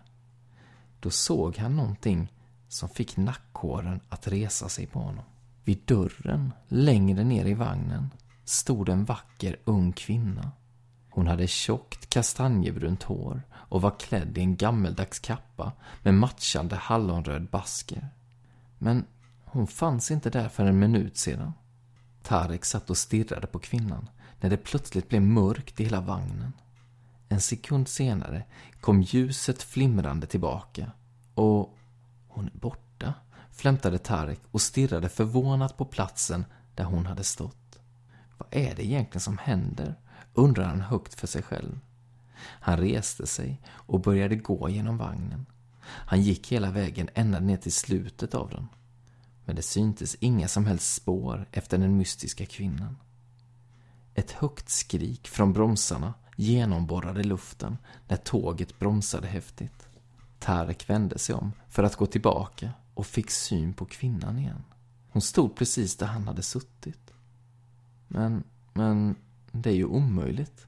Då 0.99 1.09
såg 1.09 1.57
han 1.57 1.75
någonting 1.75 2.33
som 2.67 2.89
fick 2.89 3.17
nackhåren 3.17 3.99
att 4.09 4.27
resa 4.27 4.69
sig 4.69 4.85
på 4.85 4.99
honom. 4.99 5.23
Vid 5.63 5.79
dörren, 5.85 6.53
längre 6.67 7.23
ner 7.23 7.45
i 7.45 7.53
vagnen, 7.53 8.09
stod 8.45 8.89
en 8.89 9.05
vacker 9.05 9.57
ung 9.65 9.93
kvinna. 9.93 10.51
Hon 11.15 11.27
hade 11.27 11.47
tjockt 11.47 12.09
kastanjebrunt 12.09 13.03
hår 13.03 13.41
och 13.53 13.81
var 13.81 13.99
klädd 13.99 14.37
i 14.37 14.41
en 14.41 14.55
gammeldags 14.55 15.19
kappa 15.19 15.71
med 16.01 16.13
matchande 16.13 16.75
hallonröd 16.75 17.49
basker. 17.49 18.09
Men 18.77 19.05
hon 19.45 19.67
fanns 19.67 20.11
inte 20.11 20.29
där 20.29 20.49
för 20.49 20.65
en 20.65 20.79
minut 20.79 21.17
sedan. 21.17 21.53
Tarek 22.23 22.65
satt 22.65 22.89
och 22.89 22.97
stirrade 22.97 23.47
på 23.47 23.59
kvinnan 23.59 24.09
när 24.39 24.49
det 24.49 24.57
plötsligt 24.57 25.09
blev 25.09 25.21
mörkt 25.21 25.79
i 25.79 25.83
hela 25.83 26.01
vagnen. 26.01 26.53
En 27.29 27.41
sekund 27.41 27.87
senare 27.87 28.43
kom 28.81 29.01
ljuset 29.01 29.63
flimrande 29.63 30.27
tillbaka 30.27 30.91
och 31.35 31.77
hon 32.27 32.47
är 32.47 32.59
borta, 32.59 33.13
flämtade 33.51 33.97
Tarek 33.97 34.39
och 34.51 34.61
stirrade 34.61 35.09
förvånat 35.09 35.77
på 35.77 35.85
platsen 35.85 36.45
där 36.75 36.83
hon 36.83 37.05
hade 37.05 37.23
stått. 37.23 37.79
Vad 38.37 38.47
är 38.51 38.75
det 38.75 38.85
egentligen 38.85 39.21
som 39.21 39.37
händer? 39.37 39.95
Undrade 40.33 40.69
han 40.69 40.81
högt 40.81 41.13
för 41.13 41.27
sig 41.27 41.41
själv. 41.41 41.79
Han 42.39 42.77
reste 42.77 43.27
sig 43.27 43.61
och 43.67 43.99
började 43.99 44.35
gå 44.35 44.69
genom 44.69 44.97
vagnen. 44.97 45.45
Han 45.81 46.21
gick 46.21 46.51
hela 46.51 46.71
vägen 46.71 47.09
ända 47.13 47.39
ner 47.39 47.57
till 47.57 47.73
slutet 47.73 48.35
av 48.35 48.49
den 48.49 48.67
men 49.45 49.55
det 49.55 49.61
syntes 49.61 50.15
inga 50.19 50.47
som 50.47 50.65
helst 50.65 50.93
spår 50.93 51.45
efter 51.51 51.77
den 51.77 51.97
mystiska 51.97 52.45
kvinnan. 52.45 52.97
Ett 54.13 54.31
högt 54.31 54.69
skrik 54.69 55.27
från 55.27 55.53
bromsarna 55.53 56.13
genomborrade 56.37 57.23
luften 57.23 57.77
när 58.07 58.17
tåget 58.17 58.79
bromsade 58.79 59.27
häftigt. 59.27 59.87
Tarek 60.39 60.89
vände 60.89 61.19
sig 61.19 61.35
om 61.35 61.51
för 61.69 61.83
att 61.83 61.95
gå 61.95 62.05
tillbaka, 62.05 62.71
och 62.93 63.05
fick 63.05 63.31
syn 63.31 63.73
på 63.73 63.85
kvinnan 63.85 64.39
igen. 64.39 64.63
Hon 65.09 65.21
stod 65.21 65.55
precis 65.55 65.97
där 65.97 66.05
han 66.05 66.27
hade 66.27 66.41
suttit. 66.41 67.13
Men, 68.07 68.43
men, 68.73 69.15
det 69.55 69.69
är 69.69 69.73
ju 69.73 69.85
omöjligt. 69.85 70.67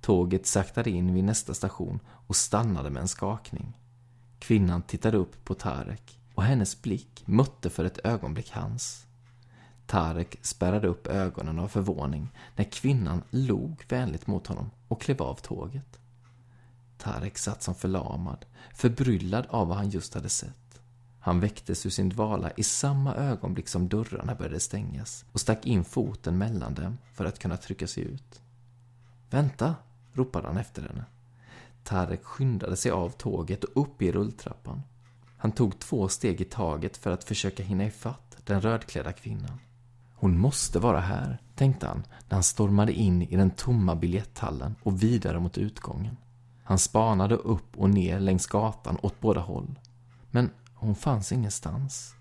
Tåget 0.00 0.46
saktade 0.46 0.90
in 0.90 1.14
vid 1.14 1.24
nästa 1.24 1.54
station 1.54 2.00
och 2.08 2.36
stannade 2.36 2.90
med 2.90 3.00
en 3.00 3.08
skakning. 3.08 3.78
Kvinnan 4.38 4.82
tittade 4.82 5.16
upp 5.16 5.44
på 5.44 5.54
Tarek 5.54 6.20
och 6.34 6.42
hennes 6.42 6.82
blick 6.82 7.22
mötte 7.26 7.70
för 7.70 7.84
ett 7.84 7.98
ögonblick 8.04 8.50
hans. 8.50 9.06
Tarek 9.86 10.38
spärrade 10.42 10.88
upp 10.88 11.06
ögonen 11.06 11.58
av 11.58 11.68
förvåning 11.68 12.28
när 12.56 12.64
kvinnan 12.64 13.22
log 13.30 13.84
vänligt 13.88 14.26
mot 14.26 14.46
honom 14.46 14.70
och 14.88 15.00
klev 15.00 15.22
av 15.22 15.34
tåget. 15.34 15.98
Tarek 16.98 17.38
satt 17.38 17.62
som 17.62 17.74
förlamad, 17.74 18.46
förbryllad 18.74 19.46
av 19.50 19.68
vad 19.68 19.76
han 19.76 19.90
just 19.90 20.14
hade 20.14 20.28
sett. 20.28 20.67
Han 21.20 21.40
väcktes 21.40 21.86
ur 21.86 21.90
sin 21.90 22.08
dvala 22.08 22.50
i 22.56 22.62
samma 22.62 23.14
ögonblick 23.14 23.68
som 23.68 23.88
dörrarna 23.88 24.34
började 24.34 24.60
stängas 24.60 25.24
och 25.32 25.40
stack 25.40 25.66
in 25.66 25.84
foten 25.84 26.38
mellan 26.38 26.74
dem 26.74 26.98
för 27.14 27.24
att 27.24 27.38
kunna 27.38 27.56
trycka 27.56 27.86
sig 27.86 28.02
ut. 28.02 28.42
Vänta, 29.30 29.74
ropade 30.12 30.46
han 30.46 30.56
efter 30.56 30.82
henne. 30.82 31.04
Tarek 31.84 32.24
skyndade 32.24 32.76
sig 32.76 32.90
av 32.90 33.10
tåget 33.10 33.64
och 33.64 33.82
upp 33.82 34.02
i 34.02 34.12
rulltrappan. 34.12 34.82
Han 35.36 35.52
tog 35.52 35.78
två 35.78 36.08
steg 36.08 36.40
i 36.40 36.44
taget 36.44 36.96
för 36.96 37.10
att 37.10 37.24
försöka 37.24 37.62
hinna 37.62 37.84
ifatt 37.84 38.36
den 38.44 38.60
rödklädda 38.60 39.12
kvinnan. 39.12 39.58
Hon 40.14 40.38
måste 40.38 40.78
vara 40.78 41.00
här, 41.00 41.38
tänkte 41.54 41.86
han 41.86 42.04
när 42.28 42.34
han 42.34 42.42
stormade 42.42 42.92
in 42.92 43.22
i 43.22 43.36
den 43.36 43.50
tomma 43.50 43.94
biljetthallen 43.96 44.74
och 44.82 45.02
vidare 45.02 45.40
mot 45.40 45.58
utgången. 45.58 46.16
Han 46.64 46.78
spanade 46.78 47.34
upp 47.34 47.76
och 47.76 47.90
ner 47.90 48.20
längs 48.20 48.46
gatan 48.46 48.98
åt 49.02 49.20
båda 49.20 49.40
håll. 49.40 49.78
Men 50.30 50.50
hon 50.80 50.94
fanns 50.94 51.32
ingenstans. 51.32 52.14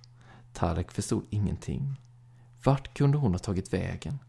Tarek 0.53 0.91
förstod 0.91 1.25
ingenting. 1.29 2.01
Vart 2.63 2.93
kunde 2.93 3.17
hon 3.17 3.31
ha 3.31 3.39
tagit 3.39 3.73
vägen? 3.73 4.19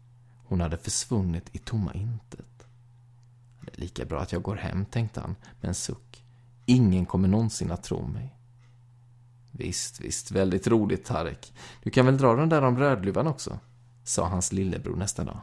Hon 0.45 0.61
hade 0.61 0.77
försvunnit 0.77 1.49
i 1.51 1.57
tomma 1.57 1.93
intet. 1.93 2.67
Det 3.61 3.77
är 3.77 3.81
lika 3.81 4.05
bra 4.05 4.21
att 4.21 4.31
jag 4.31 4.41
går 4.41 4.55
hem, 4.55 4.85
tänkte 4.85 5.21
han 5.21 5.35
med 5.61 5.69
en 5.69 5.75
suck. 5.75 6.23
Ingen 6.65 7.05
kommer 7.05 7.27
någonsin 7.27 7.71
att 7.71 7.83
tro 7.83 8.07
mig. 8.07 8.35
Visst, 9.51 10.01
visst, 10.01 10.31
väldigt 10.31 10.67
roligt, 10.67 11.05
Tarek. 11.05 11.53
Du 11.83 11.89
kan 11.89 12.05
väl 12.05 12.17
dra 12.17 12.35
den 12.35 12.49
där 12.49 12.61
om 12.61 12.77
Rödluvan 12.77 13.27
också? 13.27 13.59
Sa 14.03 14.27
hans 14.27 14.51
lillebror 14.51 14.95
nästa 14.95 15.23
dag. 15.23 15.39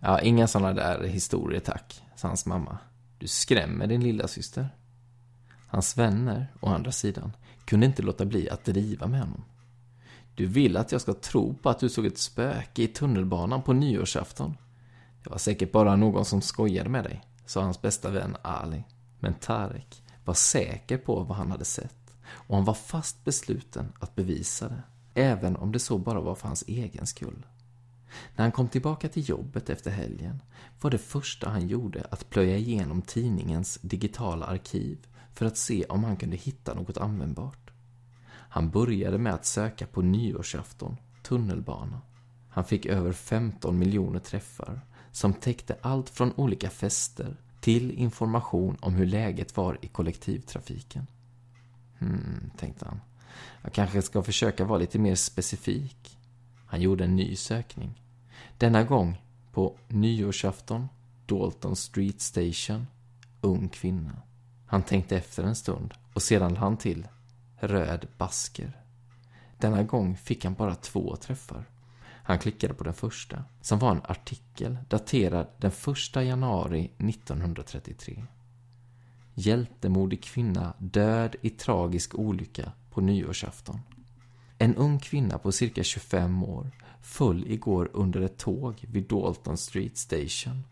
Ja, 0.00 0.20
inga 0.20 0.46
sådana 0.46 0.72
där 0.72 1.04
historier, 1.04 1.60
tack, 1.60 2.02
sa 2.16 2.28
hans 2.28 2.46
mamma. 2.46 2.78
Du 3.18 3.28
skrämmer 3.28 3.86
din 3.86 4.02
lilla 4.02 4.28
syster. 4.28 4.68
Hans 5.66 5.96
vänner, 5.96 6.52
å 6.60 6.68
andra 6.68 6.92
sidan, 6.92 7.32
kunde 7.66 7.86
inte 7.86 8.02
låta 8.02 8.24
bli 8.24 8.50
att 8.50 8.64
driva 8.64 9.06
med 9.06 9.20
honom. 9.20 9.44
Du 10.34 10.46
vill 10.46 10.76
att 10.76 10.92
jag 10.92 11.00
ska 11.00 11.14
tro 11.14 11.54
på 11.54 11.70
att 11.70 11.78
du 11.78 11.88
såg 11.88 12.06
ett 12.06 12.18
spöke 12.18 12.82
i 12.82 12.88
tunnelbanan 12.88 13.62
på 13.62 13.72
nyårsafton. 13.72 14.56
Det 15.24 15.30
var 15.30 15.38
säkert 15.38 15.72
bara 15.72 15.96
någon 15.96 16.24
som 16.24 16.42
skojade 16.42 16.88
med 16.88 17.04
dig, 17.04 17.22
sa 17.46 17.62
hans 17.62 17.82
bästa 17.82 18.10
vän 18.10 18.36
Ali. 18.42 18.84
Men 19.18 19.34
Tarek 19.34 20.02
var 20.24 20.34
säker 20.34 20.98
på 20.98 21.20
vad 21.20 21.36
han 21.36 21.50
hade 21.50 21.64
sett 21.64 22.06
och 22.28 22.56
han 22.56 22.64
var 22.64 22.74
fast 22.74 23.24
besluten 23.24 23.92
att 24.00 24.14
bevisa 24.14 24.68
det, 24.68 24.82
även 25.14 25.56
om 25.56 25.72
det 25.72 25.78
så 25.78 25.98
bara 25.98 26.20
var 26.20 26.34
för 26.34 26.48
hans 26.48 26.64
egen 26.66 27.06
skull. 27.06 27.46
När 28.36 28.44
han 28.44 28.52
kom 28.52 28.68
tillbaka 28.68 29.08
till 29.08 29.28
jobbet 29.28 29.70
efter 29.70 29.90
helgen 29.90 30.42
var 30.80 30.90
det 30.90 30.98
första 30.98 31.48
han 31.48 31.68
gjorde 31.68 32.06
att 32.10 32.30
plöja 32.30 32.56
igenom 32.56 33.02
tidningens 33.02 33.78
digitala 33.82 34.46
arkiv 34.46 34.98
för 35.36 35.46
att 35.46 35.56
se 35.56 35.84
om 35.84 36.04
han 36.04 36.16
kunde 36.16 36.36
hitta 36.36 36.74
något 36.74 36.96
användbart. 36.96 37.70
Han 38.28 38.70
började 38.70 39.18
med 39.18 39.34
att 39.34 39.46
söka 39.46 39.86
på 39.86 40.02
nyårsafton, 40.02 40.96
tunnelbana. 41.22 42.00
Han 42.48 42.64
fick 42.64 42.86
över 42.86 43.12
15 43.12 43.78
miljoner 43.78 44.18
träffar 44.18 44.80
som 45.12 45.34
täckte 45.34 45.76
allt 45.82 46.10
från 46.10 46.32
olika 46.36 46.70
fester 46.70 47.36
till 47.60 47.90
information 47.90 48.76
om 48.80 48.94
hur 48.94 49.06
läget 49.06 49.56
var 49.56 49.78
i 49.82 49.88
kollektivtrafiken. 49.88 51.06
Hmm, 51.98 52.50
tänkte 52.56 52.84
han. 52.84 53.00
Jag 53.62 53.72
kanske 53.72 54.02
ska 54.02 54.22
försöka 54.22 54.64
vara 54.64 54.78
lite 54.78 54.98
mer 54.98 55.14
specifik. 55.14 56.18
Han 56.66 56.80
gjorde 56.80 57.04
en 57.04 57.16
ny 57.16 57.36
sökning. 57.36 58.02
Denna 58.58 58.84
gång 58.84 59.22
på 59.52 59.78
nyårsafton, 59.88 60.88
Dalton 61.26 61.76
Street 61.76 62.20
Station, 62.20 62.86
ung 63.40 63.68
kvinna. 63.68 64.22
Han 64.66 64.82
tänkte 64.82 65.16
efter 65.16 65.42
en 65.44 65.56
stund 65.56 65.94
och 66.14 66.22
sedan 66.22 66.48
lade 66.48 66.60
han 66.60 66.76
till 66.76 67.08
röd 67.56 68.06
basker. 68.18 68.72
Denna 69.58 69.82
gång 69.82 70.16
fick 70.16 70.44
han 70.44 70.54
bara 70.54 70.74
två 70.74 71.16
träffar. 71.16 71.64
Han 72.22 72.38
klickade 72.38 72.74
på 72.74 72.84
den 72.84 72.94
första, 72.94 73.44
som 73.60 73.78
var 73.78 73.90
en 73.90 74.00
artikel 74.04 74.78
daterad 74.88 75.46
den 75.58 75.70
1 76.16 76.16
januari 76.16 76.90
1933. 76.98 78.24
Hjältemodig 79.34 80.22
kvinna 80.22 80.74
död 80.78 81.36
i 81.42 81.50
tragisk 81.50 82.14
olycka 82.14 82.72
på 82.90 83.00
nyårsafton. 83.00 83.80
En 84.58 84.74
ung 84.74 84.98
kvinna 84.98 85.38
på 85.38 85.52
cirka 85.52 85.82
25 85.82 86.44
år 86.44 86.70
föll 87.02 87.46
igår 87.46 87.90
under 87.92 88.20
ett 88.20 88.38
tåg 88.38 88.84
vid 88.88 89.08
Dalton 89.08 89.56
Street 89.56 89.96
Station. 89.96 90.64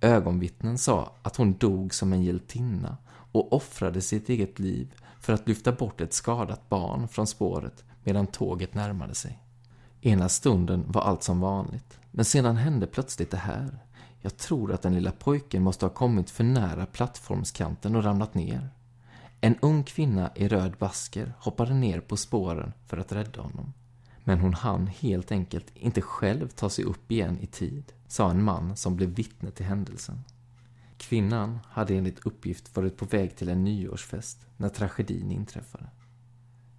Ögonvittnen 0.00 0.78
sa 0.78 1.12
att 1.22 1.36
hon 1.36 1.52
dog 1.52 1.94
som 1.94 2.12
en 2.12 2.22
hjältinna 2.22 2.96
och 3.32 3.52
offrade 3.52 4.00
sitt 4.00 4.28
eget 4.28 4.58
liv 4.58 4.94
för 5.20 5.32
att 5.32 5.48
lyfta 5.48 5.72
bort 5.72 6.00
ett 6.00 6.12
skadat 6.12 6.68
barn 6.68 7.08
från 7.08 7.26
spåret 7.26 7.84
medan 8.04 8.26
tåget 8.26 8.74
närmade 8.74 9.14
sig. 9.14 9.38
Ena 10.00 10.28
stunden 10.28 10.84
var 10.88 11.02
allt 11.02 11.22
som 11.22 11.40
vanligt, 11.40 11.98
men 12.10 12.24
sedan 12.24 12.56
hände 12.56 12.86
plötsligt 12.86 13.30
det 13.30 13.36
här. 13.36 13.78
Jag 14.20 14.36
tror 14.36 14.72
att 14.72 14.82
den 14.82 14.94
lilla 14.94 15.12
pojken 15.12 15.62
måste 15.62 15.84
ha 15.84 15.90
kommit 15.90 16.30
för 16.30 16.44
nära 16.44 16.86
plattformskanten 16.86 17.96
och 17.96 18.04
ramlat 18.04 18.34
ner. 18.34 18.70
En 19.40 19.56
ung 19.62 19.84
kvinna 19.84 20.30
i 20.34 20.48
röd 20.48 20.72
basker 20.78 21.34
hoppade 21.38 21.74
ner 21.74 22.00
på 22.00 22.16
spåren 22.16 22.72
för 22.86 22.96
att 22.96 23.12
rädda 23.12 23.42
honom. 23.42 23.72
Men 24.24 24.38
hon 24.38 24.54
hann 24.54 24.86
helt 24.86 25.32
enkelt 25.32 25.66
inte 25.74 26.02
själv 26.02 26.48
ta 26.48 26.70
sig 26.70 26.84
upp 26.84 27.10
igen 27.12 27.38
i 27.40 27.46
tid, 27.46 27.92
sa 28.08 28.30
en 28.30 28.44
man 28.44 28.76
som 28.76 28.96
blev 28.96 29.08
vittne 29.08 29.50
till 29.50 29.66
händelsen. 29.66 30.24
Kvinnan 31.00 31.58
hade 31.68 31.94
enligt 31.94 32.26
uppgift 32.26 32.76
varit 32.76 32.96
på 32.96 33.04
väg 33.04 33.36
till 33.36 33.48
en 33.48 33.64
nyårsfest 33.64 34.46
när 34.56 34.68
tragedin 34.68 35.30
inträffade. 35.30 35.86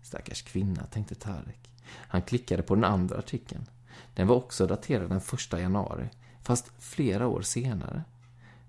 Stackars 0.04 0.42
kvinna, 0.42 0.84
tänkte 0.84 1.16
Tarek. 1.16 1.70
Han 1.88 2.22
klickade 2.22 2.64
på 2.64 2.76
den 2.76 2.84
andra 2.84 3.18
artikeln. 3.18 3.66
Den 4.14 4.28
var 4.28 4.36
också 4.36 4.68
daterad 4.68 5.10
den 5.10 5.18
1 5.18 5.54
januari, 5.54 6.10
fast 6.44 6.72
flera 6.80 7.28
år 7.28 7.42
senare. 7.42 8.04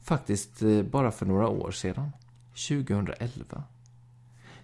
Faktiskt 0.02 0.62
eh, 0.62 0.82
bara 0.82 1.10
för 1.10 1.26
några 1.26 1.48
år 1.48 1.70
sedan. 1.70 2.10
2011. 2.68 3.64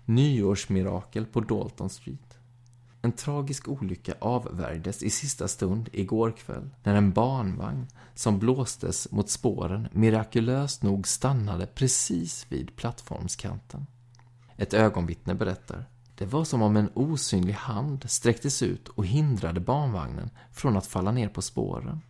Nyårsmirakel 0.04 1.26
på 1.26 1.40
Dalton 1.40 1.90
Street. 1.90 2.27
En 3.02 3.12
tragisk 3.12 3.68
olycka 3.68 4.14
avvärjdes 4.20 5.02
i 5.02 5.10
sista 5.10 5.48
stund 5.48 5.88
igår 5.92 6.30
kväll 6.30 6.70
när 6.82 6.94
en 6.94 7.12
barnvagn 7.12 7.86
som 8.14 8.38
blåstes 8.38 9.12
mot 9.12 9.30
spåren 9.30 9.88
mirakulöst 9.92 10.82
nog 10.82 11.08
stannade 11.08 11.66
precis 11.66 12.46
vid 12.48 12.76
plattformskanten. 12.76 13.86
Ett 14.56 14.74
ögonvittne 14.74 15.34
berättar. 15.34 15.84
Det 16.14 16.26
var 16.26 16.44
som 16.44 16.62
om 16.62 16.76
en 16.76 16.90
osynlig 16.94 17.52
hand 17.52 18.10
sträcktes 18.10 18.62
ut 18.62 18.88
och 18.88 19.06
hindrade 19.06 19.60
barnvagnen 19.60 20.30
från 20.52 20.76
att 20.76 20.86
falla 20.86 21.12
ner 21.12 21.28
på 21.28 21.42
spåren. 21.42 22.00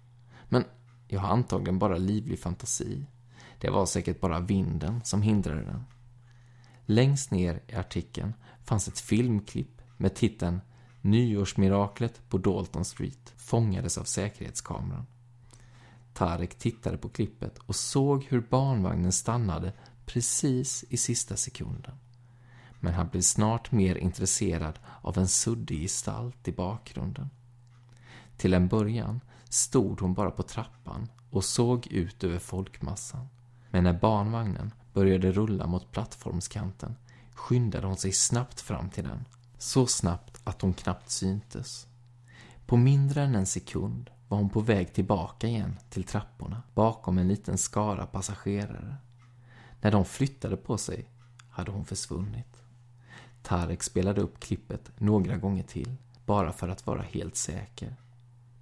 Men 0.48 0.64
jag 1.08 1.20
har 1.20 1.28
antagligen 1.28 1.78
bara 1.78 1.96
livlig 1.96 2.40
fantasi. 2.40 3.06
Det 3.58 3.70
var 3.70 3.86
säkert 3.86 4.20
bara 4.20 4.40
vinden 4.40 5.00
som 5.04 5.22
hindrade 5.22 5.64
den. 5.64 5.84
Längst 6.86 7.30
ner 7.30 7.62
i 7.66 7.74
artikeln 7.74 8.34
fanns 8.64 8.88
ett 8.88 9.00
filmklipp 9.00 9.82
med 9.96 10.14
titeln 10.14 10.60
Nyårsmiraklet 11.00 12.28
på 12.28 12.38
Dalton 12.38 12.84
Street 12.84 13.32
fångades 13.36 13.98
av 13.98 14.04
säkerhetskameran. 14.04 15.06
Tarek 16.12 16.54
tittade 16.58 16.98
på 16.98 17.08
klippet 17.08 17.58
och 17.58 17.76
såg 17.76 18.24
hur 18.24 18.40
barnvagnen 18.40 19.12
stannade 19.12 19.72
precis 20.06 20.84
i 20.88 20.96
sista 20.96 21.36
sekunden. 21.36 21.94
Men 22.80 22.94
han 22.94 23.08
blev 23.08 23.20
snart 23.20 23.72
mer 23.72 23.94
intresserad 23.94 24.78
av 25.02 25.18
en 25.18 25.28
suddig 25.28 25.82
gestalt 25.82 26.48
i 26.48 26.52
bakgrunden. 26.52 27.30
Till 28.36 28.54
en 28.54 28.68
början 28.68 29.20
stod 29.48 30.00
hon 30.00 30.14
bara 30.14 30.30
på 30.30 30.42
trappan 30.42 31.08
och 31.30 31.44
såg 31.44 31.86
ut 31.86 32.24
över 32.24 32.38
folkmassan. 32.38 33.28
Men 33.70 33.84
när 33.84 33.92
barnvagnen 33.92 34.72
började 34.92 35.32
rulla 35.32 35.66
mot 35.66 35.92
plattformskanten 35.92 36.96
skyndade 37.34 37.86
hon 37.86 37.96
sig 37.96 38.12
snabbt 38.12 38.60
fram 38.60 38.90
till 38.90 39.04
den. 39.04 39.24
Så 39.58 39.86
snabbt 39.86 40.40
att 40.44 40.62
hon 40.62 40.74
knappt 40.74 41.10
syntes. 41.10 41.86
På 42.66 42.76
mindre 42.76 43.22
än 43.22 43.34
en 43.34 43.46
sekund 43.46 44.10
var 44.28 44.38
hon 44.38 44.50
på 44.50 44.60
väg 44.60 44.92
tillbaka 44.92 45.46
igen 45.46 45.78
till 45.90 46.04
trapporna 46.04 46.62
bakom 46.74 47.18
en 47.18 47.28
liten 47.28 47.58
skara 47.58 48.06
passagerare. 48.06 48.96
När 49.80 49.90
de 49.90 50.04
flyttade 50.04 50.56
på 50.56 50.78
sig 50.78 51.08
hade 51.50 51.70
hon 51.70 51.84
försvunnit. 51.84 52.62
Tarek 53.42 53.82
spelade 53.82 54.20
upp 54.20 54.40
klippet 54.40 54.90
några 54.98 55.36
gånger 55.36 55.62
till, 55.62 55.96
bara 56.26 56.52
för 56.52 56.68
att 56.68 56.86
vara 56.86 57.02
helt 57.02 57.36
säker. 57.36 57.96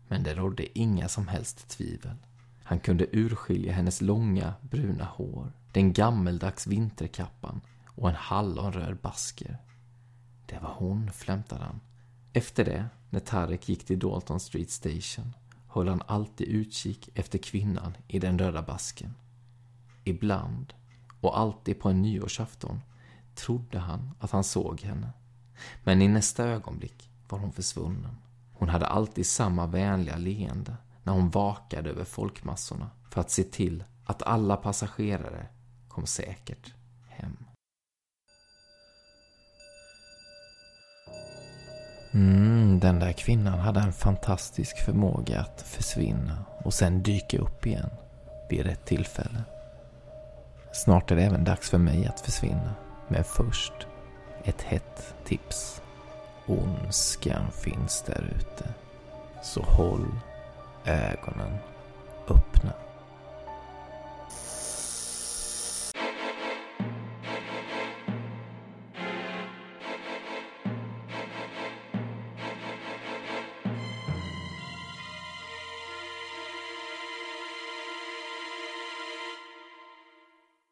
Men 0.08 0.22
det 0.22 0.34
rådde 0.34 0.78
inga 0.78 1.08
som 1.08 1.28
helst 1.28 1.68
tvivel. 1.68 2.16
Han 2.62 2.80
kunde 2.80 3.06
urskilja 3.12 3.72
hennes 3.72 4.00
långa, 4.00 4.54
bruna 4.60 5.04
hår, 5.04 5.52
den 5.72 5.92
gammeldags 5.92 6.66
vinterkappan 6.66 7.60
och 7.86 8.08
en 8.08 8.16
hallonröd 8.16 8.96
basker. 8.96 9.58
Det 10.46 10.58
var 10.62 10.74
hon, 10.78 11.12
flämtade 11.12 11.64
han. 11.64 11.80
Efter 12.32 12.64
det, 12.64 12.88
när 13.10 13.20
Tarek 13.20 13.68
gick 13.68 13.84
till 13.86 13.98
Dalton 13.98 14.40
Street 14.40 14.70
Station, 14.70 15.32
höll 15.68 15.88
han 15.88 16.02
alltid 16.06 16.48
utkik 16.48 17.08
efter 17.14 17.38
kvinnan 17.38 17.96
i 18.08 18.18
den 18.18 18.38
röda 18.38 18.62
basken. 18.62 19.14
Ibland, 20.04 20.74
och 21.20 21.38
alltid 21.38 21.80
på 21.80 21.88
en 21.88 22.02
nyårsafton, 22.02 22.80
trodde 23.34 23.78
han 23.78 24.10
att 24.20 24.30
han 24.30 24.44
såg 24.44 24.80
henne. 24.80 25.10
Men 25.84 26.02
i 26.02 26.08
nästa 26.08 26.44
ögonblick 26.44 27.10
var 27.28 27.38
hon 27.38 27.52
försvunnen. 27.52 28.16
Hon 28.52 28.68
hade 28.68 28.86
alltid 28.86 29.26
samma 29.26 29.66
vänliga 29.66 30.16
leende 30.16 30.76
när 31.02 31.12
hon 31.12 31.30
vakade 31.30 31.90
över 31.90 32.04
folkmassorna 32.04 32.90
för 33.10 33.20
att 33.20 33.30
se 33.30 33.42
till 33.42 33.84
att 34.04 34.22
alla 34.22 34.56
passagerare 34.56 35.46
kom 35.88 36.06
säkert 36.06 36.74
hem. 37.08 37.36
Mm, 42.16 42.80
den 42.80 42.98
där 42.98 43.12
kvinnan 43.12 43.58
hade 43.58 43.80
en 43.80 43.92
fantastisk 43.92 44.84
förmåga 44.84 45.40
att 45.40 45.62
försvinna 45.62 46.44
och 46.64 46.74
sen 46.74 47.02
dyka 47.02 47.38
upp 47.38 47.66
igen 47.66 47.90
vid 48.50 48.66
rätt 48.66 48.84
tillfälle. 48.84 49.42
Snart 50.72 51.10
är 51.10 51.16
det 51.16 51.22
även 51.22 51.44
dags 51.44 51.70
för 51.70 51.78
mig 51.78 52.06
att 52.06 52.20
försvinna. 52.20 52.74
Men 53.08 53.24
först 53.24 53.72
ett 54.44 54.62
hett 54.62 55.14
tips. 55.24 55.82
Ondskan 56.46 57.50
finns 57.52 58.02
där 58.02 58.34
ute. 58.36 58.74
Så 59.42 59.62
håll 59.62 60.06
ögonen 60.84 61.56
öppna. 62.28 62.72